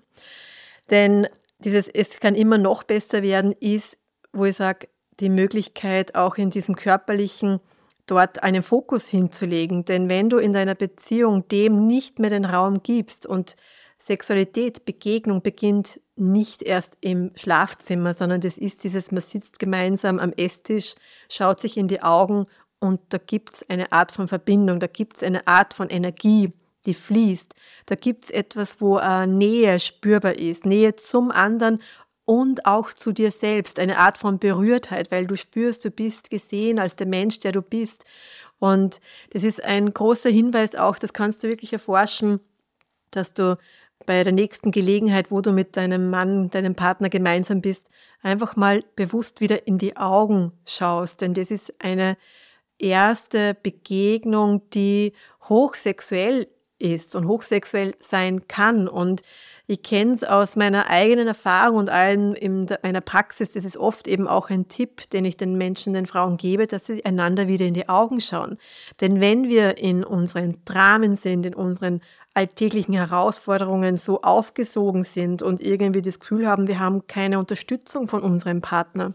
Denn 0.89 1.27
dieses 1.59 1.87
Es 1.87 2.19
kann 2.19 2.35
immer 2.35 2.57
noch 2.57 2.83
besser 2.83 3.23
werden 3.23 3.53
ist, 3.59 3.97
wo 4.31 4.45
ich 4.45 4.55
sage, 4.55 4.87
die 5.19 5.29
Möglichkeit 5.29 6.15
auch 6.15 6.37
in 6.37 6.51
diesem 6.51 6.75
körperlichen 6.75 7.59
dort 8.05 8.43
einen 8.43 8.63
Fokus 8.63 9.07
hinzulegen. 9.07 9.83
Denn 9.83 10.09
wenn 10.09 10.29
du 10.29 10.37
in 10.37 10.53
deiner 10.53 10.75
Beziehung 10.75 11.47
dem 11.49 11.87
nicht 11.87 12.19
mehr 12.19 12.29
den 12.29 12.45
Raum 12.45 12.83
gibst 12.83 13.25
und 13.25 13.55
Sexualität, 13.99 14.85
Begegnung 14.85 15.41
beginnt 15.41 15.99
nicht 16.15 16.61
erst 16.61 16.97
im 17.01 17.31
Schlafzimmer, 17.35 18.13
sondern 18.13 18.41
das 18.41 18.57
ist 18.57 18.83
dieses, 18.83 19.11
man 19.11 19.21
sitzt 19.21 19.59
gemeinsam 19.59 20.19
am 20.19 20.33
Esstisch, 20.33 20.95
schaut 21.29 21.59
sich 21.59 21.77
in 21.77 21.87
die 21.87 22.01
Augen 22.01 22.45
und 22.79 23.00
da 23.10 23.17
gibt 23.17 23.55
es 23.55 23.69
eine 23.69 23.91
Art 23.91 24.12
von 24.12 24.27
Verbindung, 24.27 24.79
da 24.79 24.88
gibt 24.88 25.17
es 25.17 25.24
eine 25.24 25.48
Art 25.48 25.74
von 25.74 25.89
Energie, 25.89 26.53
die 26.86 26.93
fließt. 26.93 27.53
Da 27.86 27.96
gibt 27.96 28.25
es 28.25 28.29
etwas, 28.29 28.79
wo 28.79 28.98
äh, 28.98 29.27
Nähe 29.27 29.79
spürbar 29.79 30.38
ist, 30.38 30.65
Nähe 30.65 30.96
zum 30.96 31.31
anderen 31.31 31.81
und 32.25 32.65
auch 32.65 32.91
zu 32.93 33.12
dir 33.12 33.31
selbst, 33.31 33.79
eine 33.79 33.98
Art 33.98 34.17
von 34.17 34.39
Berührtheit, 34.39 35.12
weil 35.12 35.27
du 35.27 35.36
spürst, 35.36 35.86
du 35.86 35.91
bist 35.91 36.29
gesehen 36.29 36.77
als 36.77 36.96
der 36.96 37.07
Mensch, 37.07 37.39
der 37.39 37.51
du 37.51 37.62
bist. 37.62 38.05
Und 38.60 39.00
das 39.31 39.43
ist 39.43 39.63
ein 39.63 39.93
großer 39.93 40.29
Hinweis 40.29 40.75
auch, 40.75 40.98
das 41.00 41.13
kannst 41.13 41.43
du 41.43 41.48
wirklich 41.48 41.74
erforschen, 41.74 42.39
dass 43.12 43.34
du 43.34 43.57
bei 44.05 44.24
der 44.24 44.34
nächsten 44.34 44.72
Gelegenheit, 44.72 45.31
wo 45.31 45.41
du 45.41 45.51
mit 45.51 45.75
deinem 45.75 46.10
Mann, 46.10 46.50
deinem 46.50 46.75
Partner 46.75 47.10
gemeinsam 47.10 47.62
bist, 47.62 47.89
einfach 48.22 48.55
mal 48.55 48.84
bewusst 48.96 49.41
wieder 49.41 49.67
in 49.67 49.77
die 49.77 49.98
Augen 49.98 50.51
schaust. 50.65 51.22
Denn 51.22 51.34
das 51.34 51.51
ist 51.51 51.74
eine 51.79 52.17
erste 52.79 53.55
Begegnung, 53.55 54.62
die 54.72 55.13
hochsexuell 55.50 56.48
ist 56.79 57.15
und 57.15 57.27
hochsexuell 57.27 57.96
sein 58.00 58.48
kann. 58.48 58.88
Und 58.88 59.22
ich 59.65 59.84
kenne 59.84 60.13
es 60.13 60.24
aus 60.24 60.55
meiner 60.55 60.88
eigenen 60.89 61.27
Erfahrung 61.27 61.77
und 61.77 61.89
allen 61.89 62.34
in 62.34 62.67
meiner 62.84 63.01
Praxis. 63.01 63.51
Das 63.51 63.65
ist 63.65 63.77
oft 63.77 64.07
eben 64.07 64.27
auch 64.27 64.50
ein 64.50 64.67
Tipp, 64.67 65.10
den 65.10 65.25
ich 65.25 65.38
den 65.38 65.57
Menschen, 65.57 65.93
den 65.93 66.05
Frauen 66.05 66.38
gebe, 66.38 66.67
dass 66.67 66.86
sie 66.86 67.03
einander 67.03 67.48
wieder 67.48 67.65
in 67.65 67.74
die 67.74 67.89
Augen 67.89 68.22
schauen. 68.22 68.57
Denn 69.01 69.19
wenn 69.19 69.50
wir 69.50 69.77
in 69.77 70.03
unseren 70.03 70.63
Dramen 70.65 71.15
sind, 71.15 71.46
in 71.46 71.55
unseren 71.55 72.01
alltäglichen 72.34 72.93
Herausforderungen 72.93 73.98
so 73.98 74.22
aufgesogen 74.22 75.03
sind 75.03 75.41
und 75.41 75.60
irgendwie 75.60 76.03
das 76.03 76.19
Gefühl 76.19 76.48
haben, 76.48 76.67
wir 76.67 76.79
haben 76.79 77.07
keine 77.07 77.39
Unterstützung 77.39 78.07
von 78.07 78.22
unserem 78.22 78.62
Partner, 78.62 79.13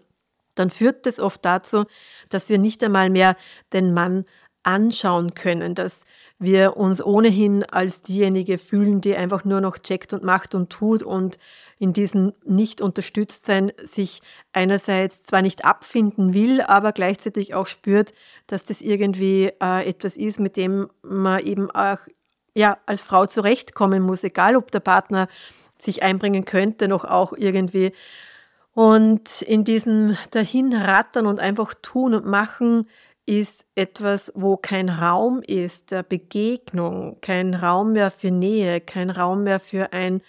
dann 0.55 0.71
führt 0.71 1.07
das 1.07 1.19
oft 1.19 1.45
dazu, 1.45 1.85
dass 2.29 2.49
wir 2.49 2.59
nicht 2.59 2.83
einmal 2.83 3.11
mehr 3.11 3.37
den 3.73 3.95
Mann 3.95 4.25
anschauen 4.63 5.35
können, 5.35 5.75
dass 5.75 6.05
wir 6.39 6.77
uns 6.77 7.05
ohnehin 7.05 7.65
als 7.65 8.03
diejenige 8.03 8.59
fühlen, 8.59 9.01
die 9.01 9.17
einfach 9.17 9.45
nur 9.45 9.61
noch 9.61 9.79
checkt 9.79 10.13
und 10.13 10.23
macht 10.23 10.55
und 10.55 10.71
tut 10.71 11.03
und 11.03 11.39
in 11.79 11.93
diesem 11.93 12.33
nicht 12.45 12.81
unterstützt 12.81 13.47
sein 13.47 13.73
sich 13.83 14.23
einerseits 14.53 15.25
zwar 15.25 15.43
nicht 15.43 15.65
abfinden 15.65 16.35
will, 16.35 16.61
aber 16.61 16.93
gleichzeitig 16.93 17.55
auch 17.55 17.67
spürt, 17.67 18.13
dass 18.47 18.65
das 18.65 18.83
irgendwie 18.83 19.53
äh, 19.61 19.89
etwas 19.89 20.17
ist, 20.17 20.41
mit 20.41 20.57
dem 20.57 20.89
man 21.03 21.41
eben 21.41 21.71
auch 21.71 21.99
ja, 22.55 22.79
als 22.87 23.03
Frau 23.03 23.27
zurechtkommen 23.27 24.03
muss, 24.03 24.25
egal 24.25 24.57
ob 24.57 24.71
der 24.71 24.81
Partner 24.81 25.29
sich 25.81 26.03
einbringen 26.03 26.45
könnte, 26.45 26.87
noch 26.87 27.05
auch 27.05 27.33
irgendwie. 27.33 27.93
Und 28.75 29.43
in 29.43 29.65
diesem 29.65 30.17
Dahinrattern 30.31 31.27
und 31.27 31.41
einfach 31.41 31.75
tun 31.75 32.15
und 32.15 32.27
machen 32.27 32.89
ist 33.27 33.67
etwas, 33.75 34.33
wo 34.35 34.57
kein 34.57 34.89
Raum 34.89 35.43
ist 35.43 35.91
der 35.91 36.03
Begegnung, 36.03 37.19
kein 37.21 37.55
Raum 37.55 37.93
mehr 37.93 38.11
für 38.11 38.31
Nähe, 38.31 38.81
kein 38.81 39.11
Raum 39.11 39.45
mehr 39.45 39.61
für 39.61 39.93
ein, 39.93 40.23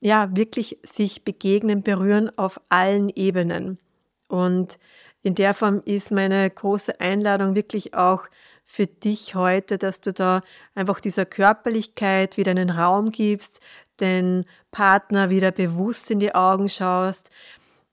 ja, 0.00 0.34
wirklich 0.36 0.78
sich 0.82 1.24
begegnen, 1.24 1.82
berühren 1.82 2.30
auf 2.38 2.60
allen 2.68 3.08
Ebenen. 3.08 3.78
Und 4.28 4.78
in 5.22 5.34
der 5.34 5.54
Form 5.54 5.82
ist 5.84 6.12
meine 6.12 6.48
große 6.48 7.00
Einladung 7.00 7.54
wirklich 7.54 7.94
auch 7.94 8.26
für 8.64 8.86
dich 8.86 9.34
heute, 9.34 9.78
dass 9.78 10.00
du 10.00 10.12
da 10.12 10.42
einfach 10.74 11.00
dieser 11.00 11.26
Körperlichkeit 11.26 12.36
wieder 12.36 12.52
einen 12.52 12.70
Raum 12.70 13.10
gibst, 13.10 13.60
den 13.98 14.44
Partner 14.70 15.28
wieder 15.28 15.50
bewusst 15.50 16.10
in 16.10 16.20
die 16.20 16.34
Augen 16.34 16.68
schaust, 16.68 17.30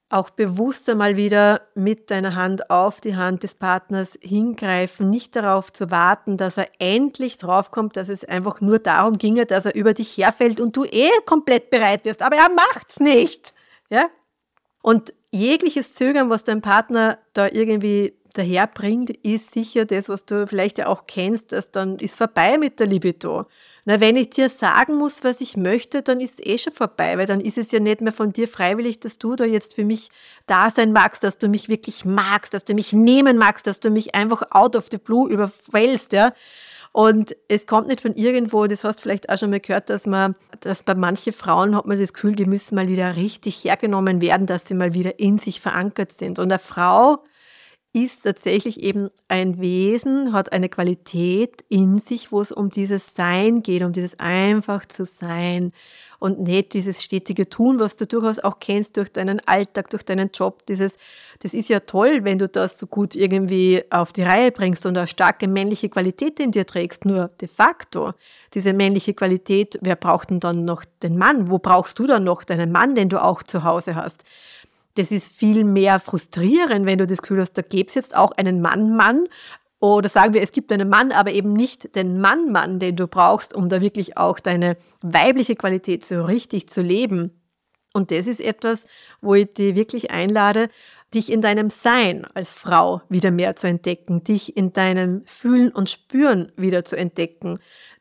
auch 0.09 0.29
bewusst 0.29 0.89
einmal 0.89 1.17
wieder 1.17 1.61
mit 1.75 2.11
deiner 2.11 2.35
Hand 2.35 2.69
auf 2.69 3.01
die 3.01 3.17
Hand 3.17 3.43
des 3.43 3.55
Partners 3.55 4.17
hingreifen, 4.21 5.09
nicht 5.09 5.35
darauf 5.35 5.73
zu 5.73 5.91
warten, 5.91 6.37
dass 6.37 6.57
er 6.57 6.69
endlich 6.79 7.37
draufkommt, 7.37 7.97
dass 7.97 8.07
es 8.07 8.23
einfach 8.23 8.61
nur 8.61 8.79
darum 8.79 9.17
ginge, 9.17 9.45
dass 9.45 9.65
er 9.65 9.75
über 9.75 9.93
dich 9.93 10.17
herfällt 10.17 10.61
und 10.61 10.77
du 10.77 10.85
eh 10.85 11.09
komplett 11.25 11.69
bereit 11.69 12.05
wirst, 12.05 12.21
aber 12.21 12.37
er 12.37 12.49
macht's 12.49 12.99
nicht. 13.01 13.53
Ja? 13.89 14.09
Und 14.81 15.13
jegliches 15.31 15.93
Zögern, 15.93 16.29
was 16.29 16.45
dein 16.45 16.61
Partner 16.61 17.17
da 17.33 17.47
irgendwie 17.47 18.13
daherbringt, 18.33 19.09
ist 19.09 19.51
sicher 19.51 19.85
das, 19.85 20.07
was 20.07 20.25
du 20.25 20.47
vielleicht 20.47 20.77
ja 20.77 20.87
auch 20.87 21.05
kennst, 21.07 21.51
dass 21.51 21.71
dann 21.71 21.97
ist 21.99 22.17
vorbei 22.17 22.57
mit 22.57 22.79
der 22.79 22.87
Libido. 22.87 23.47
Na, 23.89 24.01
wenn 24.01 24.17
ich 24.17 24.31
dir 24.31 24.49
sagen 24.49 24.97
muss, 24.97 25.23
was 25.23 25.39
ich 25.39 25.55
möchte, 25.55 26.01
dann 26.01 26.19
ist 26.19 26.41
es 26.41 26.45
eh 26.45 26.57
schon 26.57 26.73
vorbei, 26.73 27.17
weil 27.17 27.25
dann 27.25 27.39
ist 27.39 27.57
es 27.57 27.71
ja 27.71 27.79
nicht 27.79 28.01
mehr 28.01 28.11
von 28.11 28.33
dir 28.33 28.49
freiwillig, 28.49 28.99
dass 28.99 29.17
du 29.17 29.37
da 29.37 29.45
jetzt 29.45 29.75
für 29.75 29.85
mich 29.85 30.09
da 30.45 30.69
sein 30.69 30.91
magst, 30.91 31.23
dass 31.23 31.37
du 31.37 31.47
mich 31.47 31.69
wirklich 31.69 32.03
magst, 32.03 32.53
dass 32.53 32.65
du 32.65 32.73
mich 32.73 32.91
nehmen 32.91 33.37
magst, 33.37 33.65
dass 33.65 33.79
du 33.79 33.89
mich 33.89 34.13
einfach 34.13 34.43
out 34.51 34.75
of 34.75 34.89
the 34.91 34.97
blue 34.97 35.31
überfällst, 35.31 36.11
ja. 36.11 36.33
Und 36.91 37.37
es 37.47 37.65
kommt 37.65 37.87
nicht 37.87 38.01
von 38.01 38.13
irgendwo, 38.15 38.67
das 38.67 38.83
hast 38.83 38.97
du 38.99 39.03
vielleicht 39.03 39.29
auch 39.29 39.37
schon 39.37 39.51
mal 39.51 39.61
gehört, 39.61 39.89
dass 39.89 40.05
man, 40.05 40.35
dass 40.59 40.83
bei 40.83 40.93
manchen 40.93 41.31
Frauen 41.31 41.73
hat 41.73 41.85
man 41.85 41.97
das 41.97 42.11
Gefühl, 42.11 42.35
die 42.35 42.43
müssen 42.43 42.75
mal 42.75 42.89
wieder 42.89 43.15
richtig 43.15 43.63
hergenommen 43.63 44.19
werden, 44.19 44.47
dass 44.47 44.67
sie 44.67 44.73
mal 44.73 44.93
wieder 44.93 45.17
in 45.17 45.37
sich 45.37 45.61
verankert 45.61 46.11
sind. 46.11 46.39
Und 46.39 46.51
eine 46.51 46.59
Frau, 46.59 47.23
ist 47.93 48.23
tatsächlich 48.23 48.81
eben 48.83 49.09
ein 49.27 49.59
Wesen, 49.59 50.33
hat 50.33 50.53
eine 50.53 50.69
Qualität 50.69 51.65
in 51.69 51.97
sich, 51.97 52.31
wo 52.31 52.41
es 52.41 52.51
um 52.51 52.69
dieses 52.69 53.15
Sein 53.15 53.63
geht, 53.63 53.81
um 53.81 53.93
dieses 53.93 54.19
einfach 54.19 54.85
zu 54.85 55.05
sein 55.05 55.71
und 56.19 56.39
nicht 56.39 56.73
dieses 56.73 57.03
stetige 57.03 57.49
Tun, 57.49 57.79
was 57.79 57.95
du 57.95 58.07
durchaus 58.07 58.39
auch 58.39 58.59
kennst 58.59 58.97
durch 58.97 59.11
deinen 59.11 59.39
Alltag, 59.47 59.89
durch 59.89 60.03
deinen 60.03 60.31
Job. 60.31 60.65
Dieses, 60.65 60.97
das 61.39 61.53
ist 61.53 61.69
ja 61.69 61.79
toll, 61.81 62.23
wenn 62.23 62.39
du 62.39 62.47
das 62.47 62.79
so 62.79 62.87
gut 62.87 63.15
irgendwie 63.15 63.83
auf 63.89 64.13
die 64.13 64.23
Reihe 64.23 64.51
bringst 64.51 64.85
und 64.85 64.97
eine 64.97 65.07
starke 65.07 65.47
männliche 65.47 65.89
Qualität 65.89 66.39
in 66.39 66.51
dir 66.51 66.65
trägst. 66.65 67.05
Nur 67.05 67.29
de 67.39 67.47
facto, 67.47 68.13
diese 68.53 68.73
männliche 68.73 69.13
Qualität, 69.13 69.77
wer 69.81 69.95
braucht 69.95 70.31
denn 70.31 70.39
dann 70.39 70.65
noch 70.65 70.83
den 71.03 71.17
Mann? 71.17 71.49
Wo 71.51 71.59
brauchst 71.59 71.99
du 71.99 72.07
dann 72.07 72.23
noch 72.23 72.43
deinen 72.43 72.71
Mann, 72.71 72.95
den 72.95 73.09
du 73.09 73.21
auch 73.21 73.43
zu 73.43 73.63
Hause 73.63 73.95
hast? 73.95 74.23
Das 74.97 75.11
ist 75.11 75.31
viel 75.31 75.63
mehr 75.63 75.99
frustrierend, 75.99 76.85
wenn 76.85 76.97
du 76.97 77.07
das 77.07 77.21
Gefühl 77.21 77.41
hast, 77.41 77.53
da 77.53 77.61
gäbe 77.61 77.87
es 77.87 77.95
jetzt 77.95 78.15
auch 78.15 78.31
einen 78.31 78.61
Mann-Mann. 78.61 79.27
Oder 79.79 80.09
sagen 80.09 80.33
wir, 80.33 80.41
es 80.41 80.51
gibt 80.51 80.71
einen 80.71 80.89
Mann, 80.89 81.11
aber 81.11 81.31
eben 81.31 81.53
nicht 81.53 81.95
den 81.95 82.19
Mann-Mann, 82.19 82.79
den 82.79 82.95
du 82.95 83.07
brauchst, 83.07 83.53
um 83.53 83.69
da 83.69 83.79
wirklich 83.79 84.17
auch 84.17 84.39
deine 84.39 84.75
weibliche 85.03 85.55
Qualität 85.55 86.03
so 86.03 86.23
richtig 86.23 86.67
zu 86.67 86.81
leben. 86.81 87.39
Und 87.93 88.11
das 88.11 88.27
ist 88.27 88.41
etwas, 88.41 88.85
wo 89.21 89.35
ich 89.35 89.53
dich 89.53 89.75
wirklich 89.75 90.11
einlade, 90.11 90.69
dich 91.13 91.31
in 91.31 91.41
deinem 91.41 91.69
Sein 91.69 92.25
als 92.33 92.51
Frau 92.51 93.01
wieder 93.07 93.31
mehr 93.31 93.55
zu 93.55 93.67
entdecken, 93.67 94.23
dich 94.23 94.57
in 94.57 94.73
deinem 94.73 95.21
Fühlen 95.25 95.71
und 95.71 95.89
Spüren 95.89 96.51
wieder 96.57 96.83
zu 96.83 96.97
entdecken, 96.97 97.59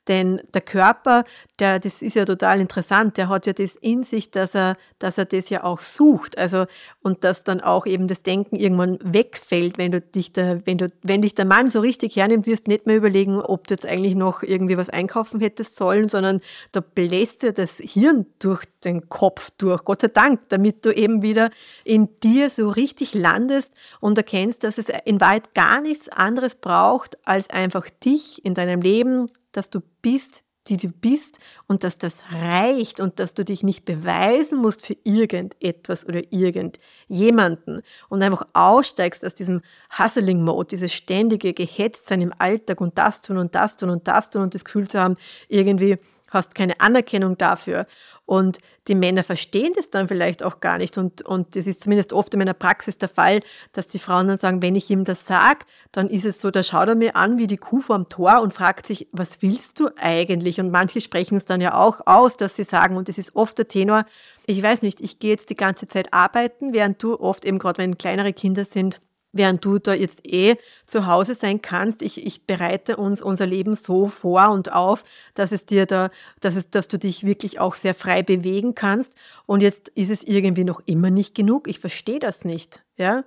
denn 0.08 0.40
der 0.54 0.60
Körper, 0.60 1.24
der, 1.58 1.78
das 1.78 2.02
ist 2.02 2.14
ja 2.14 2.25
total 2.25 2.60
interessant, 2.60 3.16
der 3.16 3.28
hat 3.28 3.46
ja 3.46 3.52
das 3.52 3.76
in 3.76 4.02
sich, 4.02 4.30
dass 4.30 4.54
er, 4.54 4.76
dass 4.98 5.16
er 5.16 5.25
das 5.25 5.48
ja 5.48 5.64
auch 5.64 5.80
sucht. 5.80 6.36
Also, 6.36 6.66
und 7.02 7.25
dass 7.25 7.44
dann 7.44 7.60
auch 7.60 7.86
eben 7.86 8.08
das 8.08 8.22
Denken 8.22 8.56
irgendwann 8.56 8.98
wegfällt, 9.02 9.78
wenn 9.78 9.92
du 9.92 10.00
dich 10.00 10.32
da, 10.32 10.60
wenn 10.66 10.78
du, 10.78 10.92
wenn 11.02 11.22
dich 11.22 11.34
der 11.34 11.46
Mann 11.46 11.70
so 11.70 11.80
richtig 11.80 12.16
hernimmt, 12.16 12.46
wirst 12.46 12.66
du 12.66 12.70
nicht 12.70 12.86
mehr 12.86 12.96
überlegen, 12.96 13.40
ob 13.40 13.68
du 13.68 13.75
jetzt 13.75 13.86
eigentlich 13.86 14.14
noch 14.14 14.42
irgendwie 14.42 14.76
was 14.76 14.90
einkaufen 14.90 15.40
hättest 15.40 15.76
sollen, 15.76 16.08
sondern 16.08 16.40
da 16.72 16.80
bläst 16.80 17.42
dir 17.42 17.52
das 17.52 17.78
Hirn 17.78 18.26
durch 18.38 18.64
den 18.84 19.08
Kopf 19.08 19.50
durch. 19.56 19.84
Gott 19.84 20.02
sei 20.02 20.08
Dank, 20.08 20.48
damit 20.50 20.84
du 20.84 20.94
eben 20.94 21.22
wieder 21.22 21.50
in 21.84 22.08
dir 22.22 22.50
so 22.50 22.68
richtig 22.68 23.14
landest 23.14 23.72
und 24.00 24.18
erkennst, 24.18 24.62
dass 24.62 24.78
es 24.78 24.90
in 25.04 25.20
Wahrheit 25.20 25.54
gar 25.54 25.80
nichts 25.80 26.08
anderes 26.08 26.56
braucht, 26.56 27.16
als 27.26 27.48
einfach 27.48 27.88
dich 28.04 28.44
in 28.44 28.54
deinem 28.54 28.82
Leben 28.82 29.28
dass 29.56 29.70
du 29.70 29.80
bist, 30.02 30.44
die 30.68 30.76
du 30.76 30.88
bist 30.88 31.38
und 31.66 31.85
dass 31.85 31.99
das 31.99 32.23
reicht 32.30 33.00
und 33.00 33.18
dass 33.18 33.35
du 33.35 33.44
dich 33.44 33.62
nicht 33.62 33.85
beweisen 33.85 34.58
musst 34.58 34.85
für 34.85 34.96
irgendetwas 35.04 36.06
oder 36.06 36.23
irgendjemanden 36.30 37.82
und 38.08 38.23
einfach 38.23 38.46
aussteigst 38.52 39.25
aus 39.25 39.35
diesem 39.35 39.62
Hustling-Mode, 39.99 40.68
dieses 40.68 40.92
ständige 40.92 41.54
Gehetztsein 41.54 42.20
im 42.20 42.32
Alltag 42.38 42.80
und 42.80 42.99
das 42.99 43.23
tun 43.23 43.38
und 43.38 43.54
das 43.54 43.76
tun 43.76 43.90
und 43.90 44.06
das 44.08 44.30
tun 44.30 44.42
und 44.42 44.54
das 44.54 44.64
Gefühl 44.64 44.88
zu 44.88 44.99
haben, 44.99 45.16
irgendwie 45.49 45.99
hast 46.37 46.55
keine 46.55 46.81
Anerkennung 46.81 47.37
dafür 47.38 47.87
und 48.26 48.59
die 48.88 48.97
Männer 48.97 49.23
verstehen 49.23 49.73
das 49.76 49.90
dann 49.90 50.09
vielleicht 50.09 50.43
auch 50.43 50.59
gar 50.59 50.78
nicht. 50.78 50.99
Und, 50.99 51.23
und 51.23 51.55
das 51.55 51.69
ist 51.69 51.83
zumindest 51.83 52.12
oft 52.12 52.35
in 52.35 52.38
meiner 52.38 52.55
Praxis 52.55 52.99
der 52.99 53.09
Fall, 53.09 53.40
dass 53.73 53.87
die 53.87 54.00
Frauen 54.00 54.26
dann 54.26 54.37
sagen, 54.37 54.62
wenn 54.62 54.75
ich 54.75 54.90
ihm 54.90 55.05
das 55.05 55.26
sage, 55.26 55.61
dann 55.93 56.09
ist 56.09 56.26
es 56.26 56.40
so, 56.40 56.50
da 56.50 56.64
schaut 56.64 56.88
er 56.88 56.97
mir 56.97 57.14
an 57.14 57.38
wie 57.38 57.47
die 57.47 57.57
Kuh 57.57 57.81
vorm 57.81 58.09
Tor 58.09 58.43
und 58.43 58.52
fragt 58.52 58.87
sich, 58.87 59.09
was 59.12 59.43
willst 59.43 59.78
du 59.78 59.90
eigentlich? 59.97 60.61
Und 60.61 60.71
manche 60.71 61.00
sprechen 61.00 61.37
es 61.37 61.45
dann 61.45 61.61
ja 61.61 61.75
auch 61.75 62.00
aus, 62.07 62.37
dass 62.37 62.57
sie 62.57 62.64
sagen, 62.64 62.97
und 62.97 63.09
das 63.09 63.16
ist 63.16 63.37
oft 63.37 63.57
der 63.59 63.69
Tenor, 63.69 64.05
ich 64.47 64.61
weiß 64.61 64.83
nicht, 64.83 65.00
ich 65.00 65.19
gehe 65.21 65.31
jetzt 65.31 65.50
die 65.50 65.57
ganze 65.57 65.87
Zeit 65.88 66.12
arbeiten, 66.12 66.73
während 66.73 67.02
du 67.02 67.19
oft 67.19 67.45
eben 67.45 67.59
gerade, 67.59 67.78
wenn 67.78 67.99
kleinere 67.99 68.33
Kinder 68.33 68.64
sind, 68.64 69.00
während 69.37 69.64
du 69.64 69.78
da 69.78 69.95
jetzt 69.95 70.26
eh 70.26 70.57
zu 70.87 71.07
Hause 71.07 71.35
sein 71.35 71.62
kannst. 71.62 72.02
Ich, 72.02 72.26
ich 72.26 72.47
bereite 72.47 72.97
uns 72.97 73.23
unser 73.23 73.47
Leben 73.47 73.75
so 73.75 74.07
vor 74.09 74.50
und 74.50 74.73
auf, 74.73 75.05
dass 75.35 75.52
es 75.52 75.66
dir 75.66 75.87
da, 75.87 76.11
dass 76.40 76.57
es, 76.57 76.71
dass 76.71 76.88
du 76.88 76.99
dich 76.99 77.25
wirklich 77.25 77.61
auch 77.61 77.75
sehr 77.75 77.95
frei 77.95 78.23
bewegen 78.23 78.75
kannst. 78.75 79.14
Und 79.47 79.62
jetzt 79.62 79.88
ist 79.90 80.11
es 80.11 80.25
irgendwie 80.25 80.64
noch 80.64 80.81
immer 80.87 81.11
nicht 81.11 81.35
genug. 81.35 81.69
Ich 81.69 81.78
verstehe 81.78 82.19
das 82.19 82.45
nicht, 82.45 82.83
ja. 82.97 83.25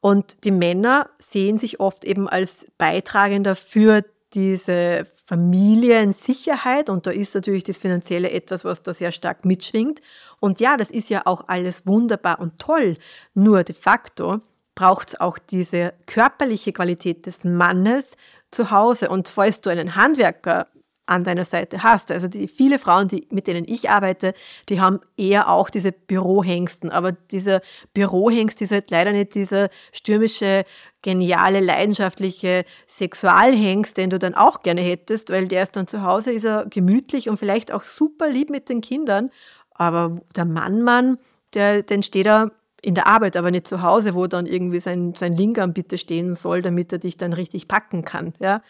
Und 0.00 0.44
die 0.44 0.50
Männer 0.50 1.08
sehen 1.18 1.56
sich 1.56 1.80
oft 1.80 2.04
eben 2.04 2.28
als 2.28 2.66
Beitragender 2.76 3.56
für 3.56 4.04
diese 4.34 5.06
Familiensicherheit 5.26 6.90
und 6.90 7.06
da 7.06 7.10
ist 7.10 7.34
natürlich 7.34 7.64
das 7.64 7.78
Finanzielle 7.78 8.30
etwas, 8.30 8.64
was 8.64 8.82
da 8.82 8.92
sehr 8.92 9.12
stark 9.12 9.44
mitschwingt. 9.44 10.00
Und 10.40 10.60
ja, 10.60 10.76
das 10.76 10.90
ist 10.90 11.08
ja 11.08 11.22
auch 11.24 11.44
alles 11.48 11.86
wunderbar 11.86 12.40
und 12.40 12.58
toll. 12.58 12.96
Nur 13.34 13.62
de 13.62 13.74
facto 13.74 14.40
braucht 14.74 15.08
es 15.08 15.20
auch 15.20 15.38
diese 15.38 15.94
körperliche 16.06 16.72
Qualität 16.72 17.26
des 17.26 17.44
Mannes 17.44 18.16
zu 18.50 18.70
Hause. 18.70 19.08
Und 19.08 19.28
falls 19.28 19.60
du 19.60 19.70
einen 19.70 19.96
Handwerker 19.96 20.66
an 21.06 21.24
deiner 21.24 21.44
Seite 21.44 21.82
hast. 21.82 22.10
Also 22.10 22.28
die 22.28 22.48
viele 22.48 22.78
Frauen, 22.78 23.08
die, 23.08 23.26
mit 23.30 23.46
denen 23.46 23.64
ich 23.66 23.90
arbeite, 23.90 24.34
die 24.68 24.80
haben 24.80 25.00
eher 25.16 25.50
auch 25.50 25.68
diese 25.68 25.92
Bürohengsten. 25.92 26.90
Aber 26.90 27.12
dieser 27.12 27.60
Bürohengst 27.92 28.62
ist 28.62 28.72
halt 28.72 28.90
leider 28.90 29.12
nicht 29.12 29.34
dieser 29.34 29.68
stürmische, 29.92 30.64
geniale, 31.02 31.60
leidenschaftliche 31.60 32.64
Sexualhengst, 32.86 33.96
den 33.96 34.10
du 34.10 34.18
dann 34.18 34.34
auch 34.34 34.62
gerne 34.62 34.80
hättest, 34.80 35.30
weil 35.30 35.46
der 35.46 35.64
ist 35.64 35.76
dann 35.76 35.86
zu 35.86 36.02
Hause, 36.02 36.32
ist 36.32 36.44
er 36.44 36.66
gemütlich 36.66 37.28
und 37.28 37.36
vielleicht 37.36 37.72
auch 37.72 37.82
super 37.82 38.28
lieb 38.28 38.48
mit 38.48 38.70
den 38.70 38.80
Kindern. 38.80 39.30
Aber 39.72 40.20
der 40.34 40.46
Mann-Mann, 40.46 41.18
der, 41.52 41.82
den 41.82 42.02
steht 42.02 42.26
er 42.26 42.52
in 42.84 42.94
der 42.94 43.06
Arbeit, 43.06 43.36
aber 43.36 43.50
nicht 43.50 43.66
zu 43.66 43.82
Hause, 43.82 44.14
wo 44.14 44.26
dann 44.26 44.46
irgendwie 44.46 44.80
sein, 44.80 45.14
sein 45.16 45.36
Lingam 45.36 45.72
bitte 45.72 45.98
stehen 45.98 46.34
soll, 46.34 46.62
damit 46.62 46.92
er 46.92 46.98
dich 46.98 47.16
dann 47.16 47.32
richtig 47.32 47.68
packen 47.68 48.04
kann. 48.04 48.34
Ja? 48.38 48.62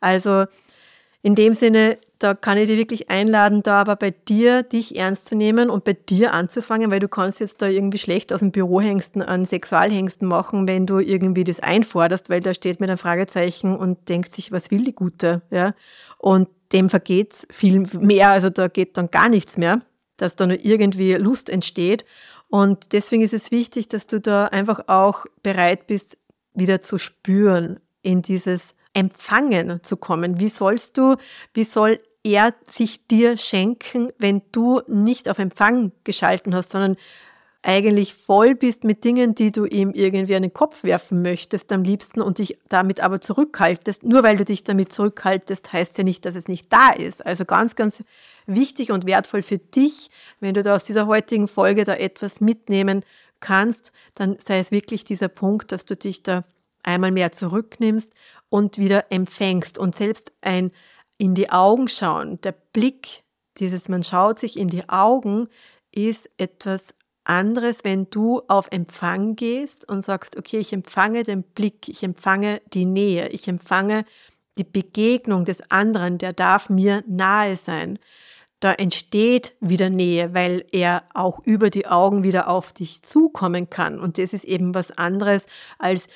Also 0.00 0.46
in 1.22 1.34
dem 1.34 1.52
Sinne, 1.52 1.98
da 2.20 2.34
kann 2.34 2.58
ich 2.58 2.68
dich 2.68 2.78
wirklich 2.78 3.10
einladen, 3.10 3.62
da 3.62 3.80
aber 3.80 3.96
bei 3.96 4.10
dir 4.10 4.62
dich 4.62 4.96
ernst 4.96 5.26
zu 5.26 5.34
nehmen 5.34 5.68
und 5.68 5.84
bei 5.84 5.92
dir 5.92 6.32
anzufangen, 6.32 6.90
weil 6.90 7.00
du 7.00 7.08
kannst 7.08 7.40
jetzt 7.40 7.60
da 7.60 7.66
irgendwie 7.66 7.98
schlecht 7.98 8.32
aus 8.32 8.40
dem 8.40 8.52
Bürohengsten 8.52 9.22
an 9.22 9.44
Sexualhengsten 9.44 10.26
machen, 10.26 10.68
wenn 10.68 10.86
du 10.86 11.00
irgendwie 11.00 11.44
das 11.44 11.60
einforderst, 11.60 12.30
weil 12.30 12.40
da 12.40 12.54
steht 12.54 12.80
mit 12.80 12.88
einem 12.88 12.98
Fragezeichen 12.98 13.76
und 13.76 14.08
denkt 14.08 14.32
sich, 14.32 14.52
was 14.52 14.70
will 14.70 14.84
die 14.84 14.94
Gute, 14.94 15.42
ja? 15.50 15.74
Und 16.18 16.48
dem 16.72 16.88
vergeht's 16.88 17.46
viel 17.50 17.80
mehr, 17.80 18.30
also 18.30 18.50
da 18.50 18.68
geht 18.68 18.96
dann 18.96 19.10
gar 19.10 19.28
nichts 19.28 19.56
mehr, 19.56 19.80
dass 20.16 20.36
da 20.36 20.46
nur 20.46 20.64
irgendwie 20.64 21.14
Lust 21.14 21.48
entsteht. 21.50 22.04
Und 22.48 22.92
deswegen 22.92 23.22
ist 23.22 23.34
es 23.34 23.50
wichtig, 23.50 23.88
dass 23.88 24.06
du 24.06 24.20
da 24.20 24.46
einfach 24.46 24.88
auch 24.88 25.26
bereit 25.42 25.86
bist, 25.86 26.18
wieder 26.54 26.80
zu 26.82 26.98
spüren 26.98 27.78
in 28.02 28.22
dieses 28.22 28.74
Empfangen 28.94 29.82
zu 29.82 29.96
kommen. 29.96 30.40
Wie 30.40 30.48
sollst 30.48 30.96
du, 30.96 31.16
wie 31.54 31.64
soll 31.64 32.00
er 32.24 32.54
sich 32.66 33.06
dir 33.06 33.36
schenken, 33.36 34.12
wenn 34.18 34.42
du 34.52 34.80
nicht 34.86 35.28
auf 35.28 35.38
Empfang 35.38 35.92
geschalten 36.04 36.54
hast, 36.54 36.70
sondern 36.70 36.96
eigentlich 37.62 38.14
voll 38.14 38.54
bist 38.54 38.84
mit 38.84 39.04
Dingen, 39.04 39.34
die 39.34 39.50
du 39.50 39.64
ihm 39.64 39.90
irgendwie 39.90 40.36
an 40.36 40.42
den 40.42 40.52
Kopf 40.52 40.84
werfen 40.84 41.22
möchtest 41.22 41.72
am 41.72 41.82
liebsten 41.82 42.22
und 42.22 42.38
dich 42.38 42.58
damit 42.68 43.00
aber 43.00 43.20
zurückhaltest. 43.20 44.04
Nur 44.04 44.22
weil 44.22 44.36
du 44.36 44.44
dich 44.44 44.62
damit 44.62 44.92
zurückhaltest, 44.92 45.72
heißt 45.72 45.98
ja 45.98 46.04
nicht, 46.04 46.24
dass 46.24 46.36
es 46.36 46.46
nicht 46.46 46.72
da 46.72 46.90
ist. 46.90 47.26
Also 47.26 47.44
ganz, 47.44 47.74
ganz 47.74 48.04
wichtig 48.46 48.92
und 48.92 49.06
wertvoll 49.06 49.42
für 49.42 49.58
dich, 49.58 50.08
wenn 50.40 50.54
du 50.54 50.62
da 50.62 50.76
aus 50.76 50.84
dieser 50.84 51.08
heutigen 51.08 51.48
Folge 51.48 51.84
da 51.84 51.94
etwas 51.94 52.40
mitnehmen 52.40 53.04
kannst, 53.40 53.92
dann 54.14 54.36
sei 54.38 54.58
es 54.58 54.70
wirklich 54.70 55.04
dieser 55.04 55.28
Punkt, 55.28 55.72
dass 55.72 55.84
du 55.84 55.96
dich 55.96 56.22
da 56.22 56.44
einmal 56.84 57.10
mehr 57.10 57.32
zurücknimmst 57.32 58.12
und 58.48 58.78
wieder 58.78 59.10
empfängst. 59.10 59.78
Und 59.78 59.96
selbst 59.96 60.32
ein 60.42 60.70
in 61.18 61.34
die 61.34 61.50
Augen 61.50 61.88
schauen, 61.88 62.40
der 62.42 62.52
Blick, 62.52 63.24
dieses 63.58 63.88
man 63.88 64.04
schaut 64.04 64.38
sich 64.38 64.56
in 64.56 64.68
die 64.68 64.88
Augen, 64.88 65.48
ist 65.90 66.30
etwas 66.38 66.94
anderes, 67.28 67.84
wenn 67.84 68.08
du 68.10 68.42
auf 68.48 68.68
Empfang 68.70 69.36
gehst 69.36 69.88
und 69.88 70.02
sagst, 70.02 70.36
okay, 70.36 70.58
ich 70.58 70.72
empfange 70.72 71.22
den 71.22 71.42
Blick, 71.42 71.88
ich 71.88 72.02
empfange 72.02 72.60
die 72.72 72.86
Nähe, 72.86 73.28
ich 73.28 73.48
empfange 73.48 74.04
die 74.56 74.64
Begegnung 74.64 75.44
des 75.44 75.70
anderen, 75.70 76.18
der 76.18 76.32
darf 76.32 76.68
mir 76.68 77.04
nahe 77.06 77.56
sein. 77.56 77.98
Da 78.60 78.72
entsteht 78.72 79.56
wieder 79.60 79.88
Nähe, 79.88 80.34
weil 80.34 80.64
er 80.72 81.04
auch 81.14 81.38
über 81.44 81.70
die 81.70 81.86
Augen 81.86 82.24
wieder 82.24 82.48
auf 82.48 82.72
dich 82.72 83.02
zukommen 83.02 83.70
kann. 83.70 84.00
Und 84.00 84.18
das 84.18 84.32
ist 84.32 84.44
eben 84.44 84.74
was 84.74 84.90
anderes 84.90 85.46
als 85.78 86.08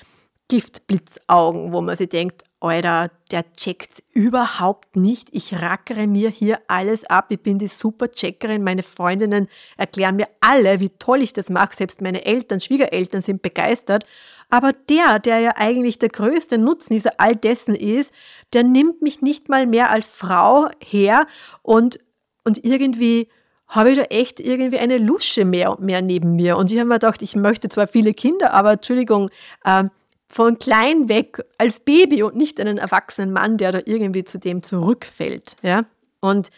Giftblitzaugen, 0.49 1.73
wo 1.73 1.81
man 1.81 1.97
sich 1.97 2.09
denkt, 2.09 2.43
Alter, 2.63 3.11
der 3.33 3.53
checkt's 3.55 4.03
überhaupt 4.13 4.95
nicht. 4.95 5.29
Ich 5.33 5.61
rackere 5.61 6.07
mir 6.07 6.31
hier 6.31 6.61
alles 6.69 7.05
ab. 7.05 7.27
Ich 7.31 7.41
bin 7.41 7.59
die 7.59 7.67
super 7.67 8.11
Checkerin. 8.11 8.63
Meine 8.63 8.83
Freundinnen 8.85 9.49
erklären 9.77 10.17
mir 10.17 10.29
alle, 10.41 10.79
wie 10.79 10.91
toll 10.91 11.23
ich 11.23 11.33
das 11.33 11.51
mache. 11.51 11.75
Selbst 11.75 12.01
meine 12.01 12.25
Eltern, 12.25 12.61
Schwiegereltern 12.61 13.21
sind 13.21 13.43
begeistert. 13.43 14.07
Aber 14.49 14.73
der, 14.73 15.19
der 15.19 15.41
ja 15.41 15.53
eigentlich 15.57 15.99
der 15.99 16.11
größte 16.11 16.59
Nutznießer 16.59 17.13
all 17.19 17.35
dessen 17.35 17.75
ist, 17.75 18.13
der 18.53 18.63
nimmt 18.63 19.03
mich 19.03 19.23
nicht 19.23 19.49
mal 19.49 19.67
mehr 19.67 19.91
als 19.91 20.09
Frau 20.09 20.69
her 20.85 21.27
und, 21.63 21.99
und 22.45 22.65
irgendwie 22.65 23.29
habe 23.67 23.93
ich 23.93 23.99
da 23.99 24.05
echt 24.05 24.39
irgendwie 24.39 24.79
eine 24.79 24.99
Lusche 24.99 25.47
mehr 25.47 25.71
und 25.71 25.81
mehr 25.81 26.03
neben 26.03 26.37
mir. 26.37 26.59
Und 26.59 26.71
ich 26.71 26.79
habe 26.79 26.89
mir 26.89 26.97
gedacht, 26.97 27.23
ich 27.23 27.35
möchte 27.35 27.71
zwar 27.71 27.87
viele 27.87 28.13
Kinder, 28.13 28.53
aber 28.53 28.73
Entschuldigung, 28.73 29.31
äh, 29.65 29.85
von 30.33 30.59
klein 30.59 31.11
weg 31.11 31.45
als 31.59 31.81
Baby 31.81 32.23
und 32.23 32.37
nicht 32.37 32.59
einen 32.59 32.79
erwachsenen 32.79 33.33
Mann, 33.33 33.59
der 33.59 33.71
da 33.71 33.81
irgendwie 33.85 34.25
zu 34.25 34.39
dem 34.39 34.63
zurückfällt. 34.63 35.57
Ja? 35.63 35.85
Und 36.21 36.49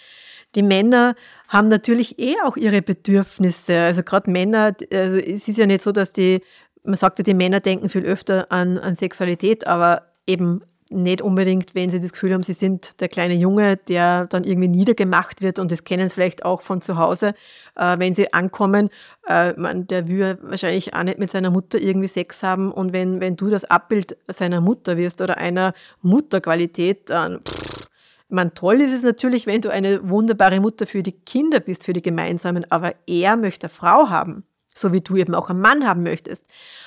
die 0.54 0.62
Männer 0.62 1.16
haben 1.48 1.68
natürlich 1.68 2.20
eh 2.20 2.36
auch 2.44 2.56
ihre 2.56 2.82
Bedürfnisse. 2.82 3.80
Also 3.80 4.04
gerade 4.04 4.30
Männer, 4.30 4.76
also 4.92 5.16
es 5.16 5.48
ist 5.48 5.58
ja 5.58 5.66
nicht 5.66 5.82
so, 5.82 5.90
dass 5.90 6.12
die, 6.12 6.40
man 6.84 6.94
sagt 6.94 7.18
ja, 7.18 7.24
die 7.24 7.34
Männer 7.34 7.58
denken 7.58 7.88
viel 7.88 8.04
öfter 8.04 8.52
an, 8.52 8.78
an 8.78 8.94
Sexualität, 8.94 9.66
aber 9.66 10.12
eben 10.24 10.60
nicht 10.90 11.22
unbedingt, 11.22 11.74
wenn 11.74 11.90
sie 11.90 12.00
das 12.00 12.12
Gefühl 12.12 12.34
haben, 12.34 12.42
sie 12.42 12.52
sind 12.52 13.00
der 13.00 13.08
kleine 13.08 13.34
Junge, 13.34 13.76
der 13.76 14.26
dann 14.26 14.44
irgendwie 14.44 14.68
niedergemacht 14.68 15.40
wird 15.40 15.58
und 15.58 15.72
das 15.72 15.84
kennen 15.84 16.08
sie 16.08 16.14
vielleicht 16.14 16.44
auch 16.44 16.62
von 16.62 16.80
zu 16.82 16.98
Hause, 16.98 17.34
äh, 17.74 17.98
wenn 17.98 18.14
sie 18.14 18.32
ankommen. 18.32 18.90
Äh, 19.26 19.54
man, 19.54 19.86
der 19.86 20.08
will 20.08 20.38
wahrscheinlich 20.42 20.94
auch 20.94 21.02
nicht 21.02 21.18
mit 21.18 21.30
seiner 21.30 21.50
Mutter 21.50 21.80
irgendwie 21.80 22.08
Sex 22.08 22.42
haben 22.42 22.70
und 22.70 22.92
wenn, 22.92 23.20
wenn 23.20 23.36
du 23.36 23.48
das 23.48 23.64
Abbild 23.64 24.16
seiner 24.28 24.60
Mutter 24.60 24.96
wirst 24.96 25.20
oder 25.20 25.38
einer 25.38 25.72
Mutterqualität, 26.02 27.08
dann 27.10 27.40
pff, 27.40 27.88
man, 28.28 28.54
toll 28.54 28.80
ist 28.80 28.92
es 28.92 29.02
natürlich, 29.02 29.46
wenn 29.46 29.60
du 29.60 29.70
eine 29.70 30.08
wunderbare 30.08 30.60
Mutter 30.60 30.86
für 30.86 31.02
die 31.02 31.12
Kinder 31.12 31.60
bist, 31.60 31.84
für 31.84 31.92
die 31.92 32.02
gemeinsamen, 32.02 32.66
aber 32.70 32.94
er 33.06 33.36
möchte 33.36 33.66
eine 33.66 33.74
Frau 33.74 34.08
haben, 34.10 34.44
so 34.74 34.92
wie 34.92 35.00
du 35.00 35.16
eben 35.16 35.34
auch 35.34 35.50
einen 35.50 35.60
Mann 35.60 35.86
haben 35.86 36.02
möchtest. 36.02 36.44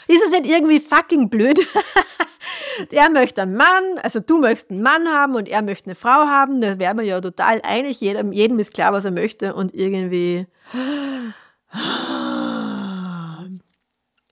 Ist 0.08 0.22
es 0.26 0.32
nicht 0.32 0.52
irgendwie 0.52 0.80
fucking 0.80 1.30
blöd? 1.30 1.60
er 2.92 3.10
möchte 3.10 3.42
einen 3.42 3.56
Mann, 3.56 3.98
also 4.02 4.20
du 4.20 4.40
möchtest 4.40 4.72
einen 4.72 4.82
Mann 4.82 5.08
haben 5.08 5.36
und 5.36 5.48
er 5.48 5.62
möchte 5.62 5.88
eine 5.88 5.96
Frau 5.96 6.28
haben. 6.28 6.62
Da 6.62 6.80
wären 6.80 6.98
wir 6.98 7.06
ja 7.06 7.22
total 7.22 7.62
einig. 7.64 8.02
Jedem, 8.02 8.32
jedem 8.32 8.60
ist 8.60 8.74
klar, 8.74 8.94
was 8.94 9.06
er 9.06 9.12
möchte 9.12 9.54
und 9.54 9.74
irgendwie 9.74 10.48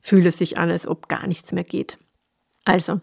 fühlt 0.01 0.25
es 0.25 0.37
sich 0.37 0.57
an, 0.57 0.69
als 0.69 0.87
ob 0.87 1.07
gar 1.07 1.27
nichts 1.27 1.51
mehr 1.51 1.63
geht. 1.63 1.97
Also, 2.63 3.01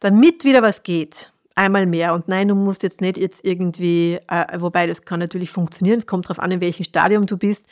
damit 0.00 0.44
wieder 0.44 0.62
was 0.62 0.82
geht, 0.82 1.32
einmal 1.54 1.86
mehr. 1.86 2.14
Und 2.14 2.28
nein, 2.28 2.48
du 2.48 2.54
musst 2.54 2.82
jetzt 2.82 3.00
nicht 3.00 3.18
jetzt 3.18 3.44
irgendwie, 3.44 4.18
äh, 4.28 4.60
wobei 4.60 4.86
das 4.86 5.02
kann 5.02 5.20
natürlich 5.20 5.50
funktionieren, 5.50 5.98
es 5.98 6.06
kommt 6.06 6.26
darauf 6.26 6.38
an, 6.38 6.50
in 6.50 6.60
welchem 6.60 6.84
Stadium 6.84 7.26
du 7.26 7.36
bist, 7.36 7.66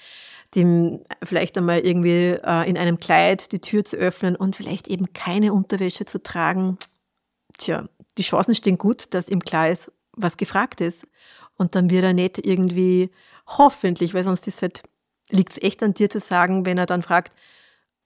dem 0.54 1.00
vielleicht 1.22 1.56
einmal 1.56 1.80
irgendwie 1.80 2.38
äh, 2.42 2.68
in 2.68 2.76
einem 2.76 3.00
Kleid 3.00 3.52
die 3.52 3.60
Tür 3.60 3.84
zu 3.84 3.96
öffnen 3.96 4.36
und 4.36 4.56
vielleicht 4.56 4.88
eben 4.88 5.12
keine 5.12 5.52
Unterwäsche 5.52 6.04
zu 6.04 6.22
tragen. 6.22 6.78
Tja, 7.58 7.88
die 8.18 8.22
Chancen 8.22 8.54
stehen 8.54 8.78
gut, 8.78 9.14
dass 9.14 9.28
im 9.28 9.40
Klar 9.40 9.70
ist, 9.70 9.90
was 10.12 10.36
gefragt 10.36 10.80
ist. 10.80 11.06
Und 11.56 11.74
dann 11.74 11.90
wird 11.90 12.04
er 12.04 12.12
nicht 12.12 12.44
irgendwie, 12.44 13.10
hoffentlich, 13.46 14.14
weil 14.14 14.24
sonst 14.24 14.46
halt, 14.62 14.82
liegt 15.30 15.52
es 15.52 15.62
echt 15.62 15.82
an 15.82 15.94
dir 15.94 16.10
zu 16.10 16.20
sagen, 16.20 16.66
wenn 16.66 16.78
er 16.78 16.86
dann 16.86 17.02
fragt, 17.02 17.32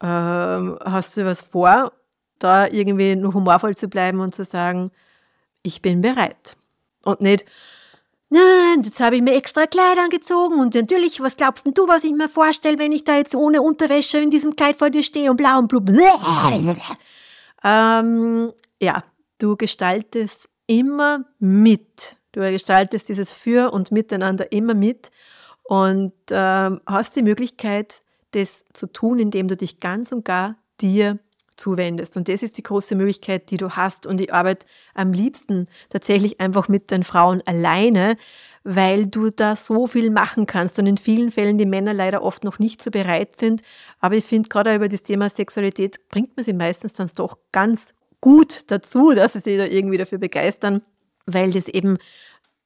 äh, 0.00 0.06
hast 0.06 1.16
du 1.16 1.24
was 1.24 1.42
vor, 1.42 1.92
da 2.38 2.66
irgendwie 2.66 3.16
nur 3.16 3.34
humorvoll 3.34 3.76
zu 3.76 3.88
bleiben 3.88 4.20
und 4.20 4.34
zu 4.34 4.44
sagen, 4.44 4.90
ich 5.62 5.82
bin 5.82 6.00
bereit. 6.00 6.56
Und 7.04 7.20
nicht, 7.20 7.44
Nein, 8.28 8.82
jetzt 8.82 8.98
habe 8.98 9.16
ich 9.16 9.22
mir 9.22 9.34
extra 9.34 9.66
Kleider 9.66 10.02
angezogen 10.02 10.58
und 10.58 10.74
natürlich, 10.74 11.20
was 11.20 11.36
glaubst 11.36 11.64
denn 11.64 11.74
du, 11.74 11.86
was 11.86 12.02
ich 12.02 12.12
mir 12.12 12.28
vorstelle, 12.28 12.78
wenn 12.78 12.90
ich 12.90 13.04
da 13.04 13.16
jetzt 13.16 13.36
ohne 13.36 13.62
Unterwäsche 13.62 14.18
in 14.18 14.30
diesem 14.30 14.56
Kleid 14.56 14.76
vor 14.76 14.90
dir 14.90 15.04
stehe 15.04 15.30
und 15.30 15.36
blau 15.36 15.58
und 15.58 15.68
blub. 15.68 15.84
ähm, 17.64 18.52
ja, 18.80 19.04
du 19.38 19.56
gestaltest 19.56 20.48
immer 20.66 21.24
mit. 21.38 22.16
Du 22.32 22.40
gestaltest 22.40 23.08
dieses 23.08 23.32
Für 23.32 23.72
und 23.72 23.92
Miteinander 23.92 24.50
immer 24.50 24.74
mit 24.74 25.10
und 25.62 26.12
ähm, 26.30 26.80
hast 26.84 27.14
die 27.14 27.22
Möglichkeit, 27.22 28.02
das 28.32 28.64
zu 28.72 28.88
tun, 28.88 29.20
indem 29.20 29.46
du 29.46 29.56
dich 29.56 29.78
ganz 29.78 30.10
und 30.10 30.24
gar 30.24 30.56
dir 30.80 31.18
zuwendest. 31.56 32.16
Und 32.16 32.28
das 32.28 32.42
ist 32.42 32.58
die 32.58 32.62
große 32.62 32.94
Möglichkeit, 32.94 33.50
die 33.50 33.56
du 33.56 33.70
hast. 33.70 34.06
Und 34.06 34.20
ich 34.20 34.32
arbeite 34.32 34.66
am 34.94 35.12
liebsten 35.12 35.68
tatsächlich 35.90 36.40
einfach 36.40 36.68
mit 36.68 36.90
den 36.90 37.04
Frauen 37.04 37.42
alleine, 37.46 38.16
weil 38.64 39.06
du 39.06 39.30
da 39.30 39.56
so 39.56 39.86
viel 39.86 40.10
machen 40.10 40.46
kannst 40.46 40.78
und 40.78 40.86
in 40.86 40.98
vielen 40.98 41.30
Fällen 41.30 41.58
die 41.58 41.66
Männer 41.66 41.94
leider 41.94 42.22
oft 42.22 42.44
noch 42.44 42.58
nicht 42.58 42.82
so 42.82 42.90
bereit 42.90 43.36
sind. 43.36 43.62
Aber 44.00 44.16
ich 44.16 44.24
finde, 44.24 44.48
gerade 44.48 44.74
über 44.74 44.88
das 44.88 45.02
Thema 45.02 45.30
Sexualität 45.30 46.08
bringt 46.08 46.36
man 46.36 46.44
sie 46.44 46.52
meistens 46.52 46.94
dann 46.94 47.10
doch 47.14 47.38
ganz 47.52 47.94
gut 48.20 48.62
dazu, 48.68 49.12
dass 49.14 49.34
sie 49.34 49.40
sich 49.40 49.58
da 49.58 49.66
irgendwie 49.66 49.98
dafür 49.98 50.18
begeistern. 50.18 50.82
weil 51.26 51.52
das 51.52 51.68
eben 51.68 51.98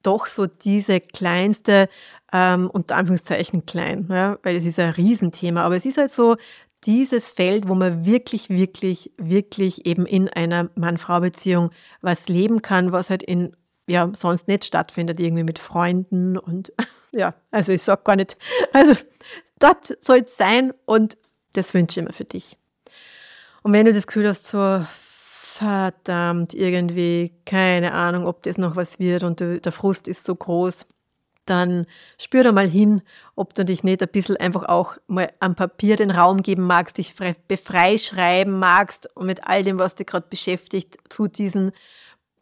doch 0.03 0.27
so 0.27 0.47
diese 0.47 1.01
kleinste, 1.01 1.89
ähm, 2.33 2.71
unter 2.71 2.97
Anführungszeichen 2.97 3.67
klein, 3.67 4.07
ja, 4.11 4.39
weil 4.43 4.57
es 4.57 4.65
ist 4.65 4.79
ein 4.79 4.91
Riesenthema, 4.91 5.63
aber 5.65 5.77
es 5.77 5.85
ist 5.87 5.99
halt 5.99 6.11
so 6.11 6.37
dieses 6.85 7.31
Feld, 7.31 7.69
wo 7.69 7.75
man 7.75 8.07
wirklich, 8.07 8.49
wirklich, 8.49 9.13
wirklich 9.19 9.87
eben 9.87 10.07
in 10.07 10.29
einer 10.29 10.71
Mann-Frau-Beziehung 10.75 11.71
was 12.01 12.29
leben 12.29 12.63
kann, 12.63 12.93
was 12.93 13.11
halt 13.11 13.23
in 13.23 13.55
ja 13.87 14.11
sonst 14.15 14.49
nicht 14.49 14.65
stattfindet, 14.65 15.21
irgendwie 15.21 15.43
mit 15.43 15.59
Freunden 15.59 16.39
und 16.39 16.73
ja, 17.13 17.35
also 17.51 17.73
ich 17.73 17.83
sag 17.83 18.05
gar 18.05 18.17
nicht, 18.17 18.37
also 18.73 18.95
dort 19.59 20.03
soll 20.03 20.19
es 20.19 20.37
sein 20.37 20.73
und 20.87 21.19
das 21.53 21.75
wünsche 21.75 22.01
ich 22.01 22.07
mir 22.07 22.13
für 22.13 22.25
dich. 22.25 22.57
Und 23.63 23.73
wenn 23.73 23.85
du 23.85 23.93
das 23.93 24.07
Gefühl 24.07 24.29
hast, 24.29 24.47
so 24.47 24.85
verdammt, 24.89 26.55
irgendwie, 26.55 27.35
keine 27.45 27.93
Ahnung, 27.93 28.27
ob 28.27 28.43
das 28.45 28.57
noch 28.57 28.77
was 28.77 28.99
wird 28.99 29.25
und 29.25 29.41
der 29.41 29.73
Frust 29.73 30.09
ist 30.09 30.25
so 30.25 30.35
groß, 30.35 30.87
dann 31.51 31.87
spür 32.19 32.45
da 32.45 32.53
mal 32.53 32.69
hin, 32.69 33.03
ob 33.35 33.55
du 33.55 33.65
dich 33.65 33.83
nicht 33.83 34.03
ein 34.03 34.09
bisschen 34.09 34.37
einfach 34.37 34.65
auch 34.65 34.97
mal 35.09 35.33
am 35.41 35.57
Papier 35.57 35.97
den 35.97 36.11
Raum 36.11 36.43
geben 36.43 36.63
magst, 36.63 36.99
dich 36.99 37.15
befreischreiben 37.49 38.59
magst 38.59 39.15
und 39.17 39.27
mit 39.27 39.45
all 39.45 39.65
dem, 39.65 39.79
was 39.79 39.97
dich 39.97 40.07
gerade 40.07 40.27
beschäftigt, 40.31 40.99
zu 41.09 41.27
diesen 41.27 41.73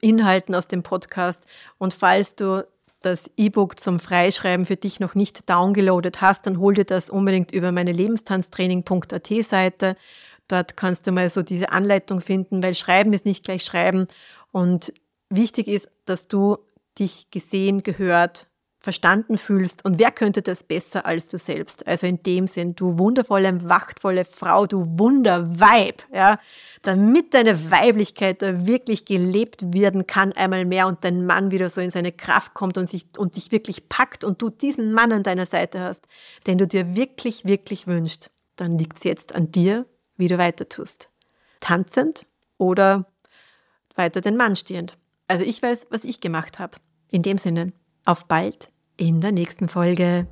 Inhalten 0.01 0.55
aus 0.55 0.69
dem 0.69 0.83
Podcast. 0.83 1.45
Und 1.79 1.95
falls 1.95 2.37
du 2.37 2.67
das 3.01 3.31
E-Book 3.37 3.79
zum 3.81 4.01
Freischreiben 4.01 4.67
für 4.67 4.77
dich 4.77 5.01
noch 5.01 5.15
nicht 5.15 5.49
downgeloadet 5.49 6.21
hast, 6.21 6.47
dann 6.47 6.59
hol 6.59 6.75
dir 6.75 6.85
das 6.85 7.11
unbedingt 7.11 7.53
über 7.53 7.73
meine 7.73 7.93
lebenstanztraining.at 7.93 9.27
Seite. 9.43 9.97
Dort 10.49 10.77
kannst 10.77 11.07
du 11.07 11.13
mal 11.13 11.29
so 11.29 11.43
diese 11.43 11.71
Anleitung 11.73 12.21
finden, 12.21 12.63
weil 12.63 12.75
Schreiben 12.75 13.13
ist 13.13 13.25
nicht 13.25 13.45
gleich 13.45 13.65
Schreiben. 13.65 14.07
Und 14.51 14.93
wichtig 15.31 15.69
ist, 15.69 15.89
dass 16.07 16.27
du 16.27 16.59
dich 16.99 17.31
gesehen, 17.31 17.83
gehört, 17.83 18.49
verstanden 18.89 19.37
fühlst. 19.37 19.85
Und 19.85 19.99
wer 19.99 20.11
könnte 20.11 20.41
das 20.41 20.63
besser 20.63 21.05
als 21.05 21.29
du 21.29 21.37
selbst? 21.37 21.87
Also 21.87 22.07
in 22.07 22.23
dem 22.23 22.47
Sinn, 22.47 22.75
du 22.75 22.97
wundervolle, 22.97 23.69
wachtvolle 23.69 24.25
Frau, 24.25 24.65
du 24.65 24.99
Wunderweib, 24.99 26.05
ja, 26.11 26.39
damit 26.81 27.35
deine 27.35 27.71
Weiblichkeit 27.71 28.41
da 28.41 28.67
wirklich 28.67 29.05
gelebt 29.05 29.75
werden 29.75 30.07
kann 30.07 30.33
einmal 30.33 30.65
mehr 30.65 30.87
und 30.87 31.05
dein 31.05 31.27
Mann 31.27 31.51
wieder 31.51 31.69
so 31.69 31.83
in 31.83 31.91
seine 31.91 32.13
Kraft 32.13 32.55
kommt 32.55 32.79
und, 32.79 32.89
sich, 32.89 33.05
und 33.19 33.37
dich 33.37 33.53
wirklich 33.53 33.91
packt 33.91 34.25
und 34.25 34.41
du 34.41 34.49
diesen 34.49 34.95
Mann 34.95 35.13
an 35.13 35.23
deiner 35.23 35.45
Seite 35.45 35.81
hast, 35.81 36.09
den 36.47 36.57
du 36.57 36.67
dir 36.67 36.97
wirklich, 36.97 37.45
wirklich 37.45 37.87
wünschst, 37.87 38.31
dann 38.57 38.79
liegt 38.79 38.97
es 38.97 39.05
jetzt 39.05 39.35
an 39.35 39.53
dir, 39.53 39.85
wie 40.17 40.29
du 40.29 40.39
weiter 40.39 40.67
tust. 40.67 41.11
Tanzend 41.61 42.25
oder 42.57 43.05
weiter 43.97 44.23
den 44.23 44.39
Mann 44.39 44.57
stehend. 44.57 44.97
Also 45.27 45.45
ich 45.45 45.61
weiß, 45.61 45.89
was 45.91 46.05
ich 46.05 46.23
gemacht 46.23 46.59
habe. 46.59 46.79
In 47.11 47.21
dem 47.21 47.37
Sinne, 47.37 47.75
auf 48.07 48.25
bald 48.25 48.73
in 48.99 49.23
der 49.23 49.33
nächsten 49.33 49.69
Folge. 49.69 50.27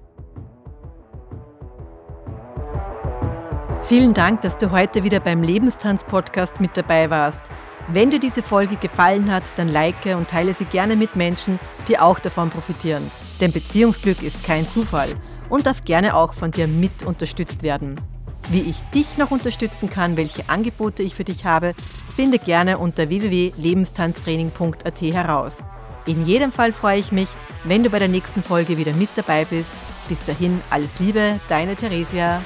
Vielen 3.84 4.12
Dank, 4.12 4.42
dass 4.42 4.58
du 4.58 4.72
heute 4.72 5.04
wieder 5.04 5.20
beim 5.20 5.42
Lebenstanz-Podcast 5.42 6.60
mit 6.60 6.76
dabei 6.76 7.08
warst. 7.08 7.52
Wenn 7.88 8.10
dir 8.10 8.18
diese 8.18 8.42
Folge 8.42 8.74
gefallen 8.76 9.30
hat, 9.30 9.44
dann 9.56 9.68
like 9.68 9.94
und 10.06 10.28
teile 10.28 10.52
sie 10.52 10.64
gerne 10.64 10.96
mit 10.96 11.14
Menschen, 11.14 11.60
die 11.86 11.96
auch 11.96 12.18
davon 12.18 12.50
profitieren. 12.50 13.08
Denn 13.40 13.52
Beziehungsglück 13.52 14.24
ist 14.24 14.42
kein 14.42 14.66
Zufall 14.66 15.10
und 15.48 15.66
darf 15.66 15.84
gerne 15.84 16.16
auch 16.16 16.34
von 16.34 16.50
dir 16.50 16.66
mit 16.66 17.04
unterstützt 17.04 17.62
werden. 17.62 18.00
Wie 18.50 18.68
ich 18.68 18.82
dich 18.94 19.16
noch 19.16 19.30
unterstützen 19.30 19.88
kann, 19.88 20.16
welche 20.16 20.48
Angebote 20.48 21.04
ich 21.04 21.14
für 21.14 21.22
dich 21.22 21.44
habe, 21.44 21.74
finde 22.16 22.40
gerne 22.40 22.78
unter 22.78 23.08
www.lebenstanztraining.at 23.08 25.00
heraus. 25.02 25.58
In 26.06 26.24
jedem 26.24 26.52
Fall 26.52 26.72
freue 26.72 27.00
ich 27.00 27.10
mich, 27.10 27.28
wenn 27.64 27.82
du 27.82 27.90
bei 27.90 27.98
der 27.98 28.08
nächsten 28.08 28.42
Folge 28.42 28.78
wieder 28.78 28.92
mit 28.92 29.08
dabei 29.16 29.44
bist. 29.44 29.70
Bis 30.08 30.24
dahin 30.24 30.60
alles 30.70 31.00
Liebe, 31.00 31.40
deine 31.48 31.74
Theresia. 31.74 32.40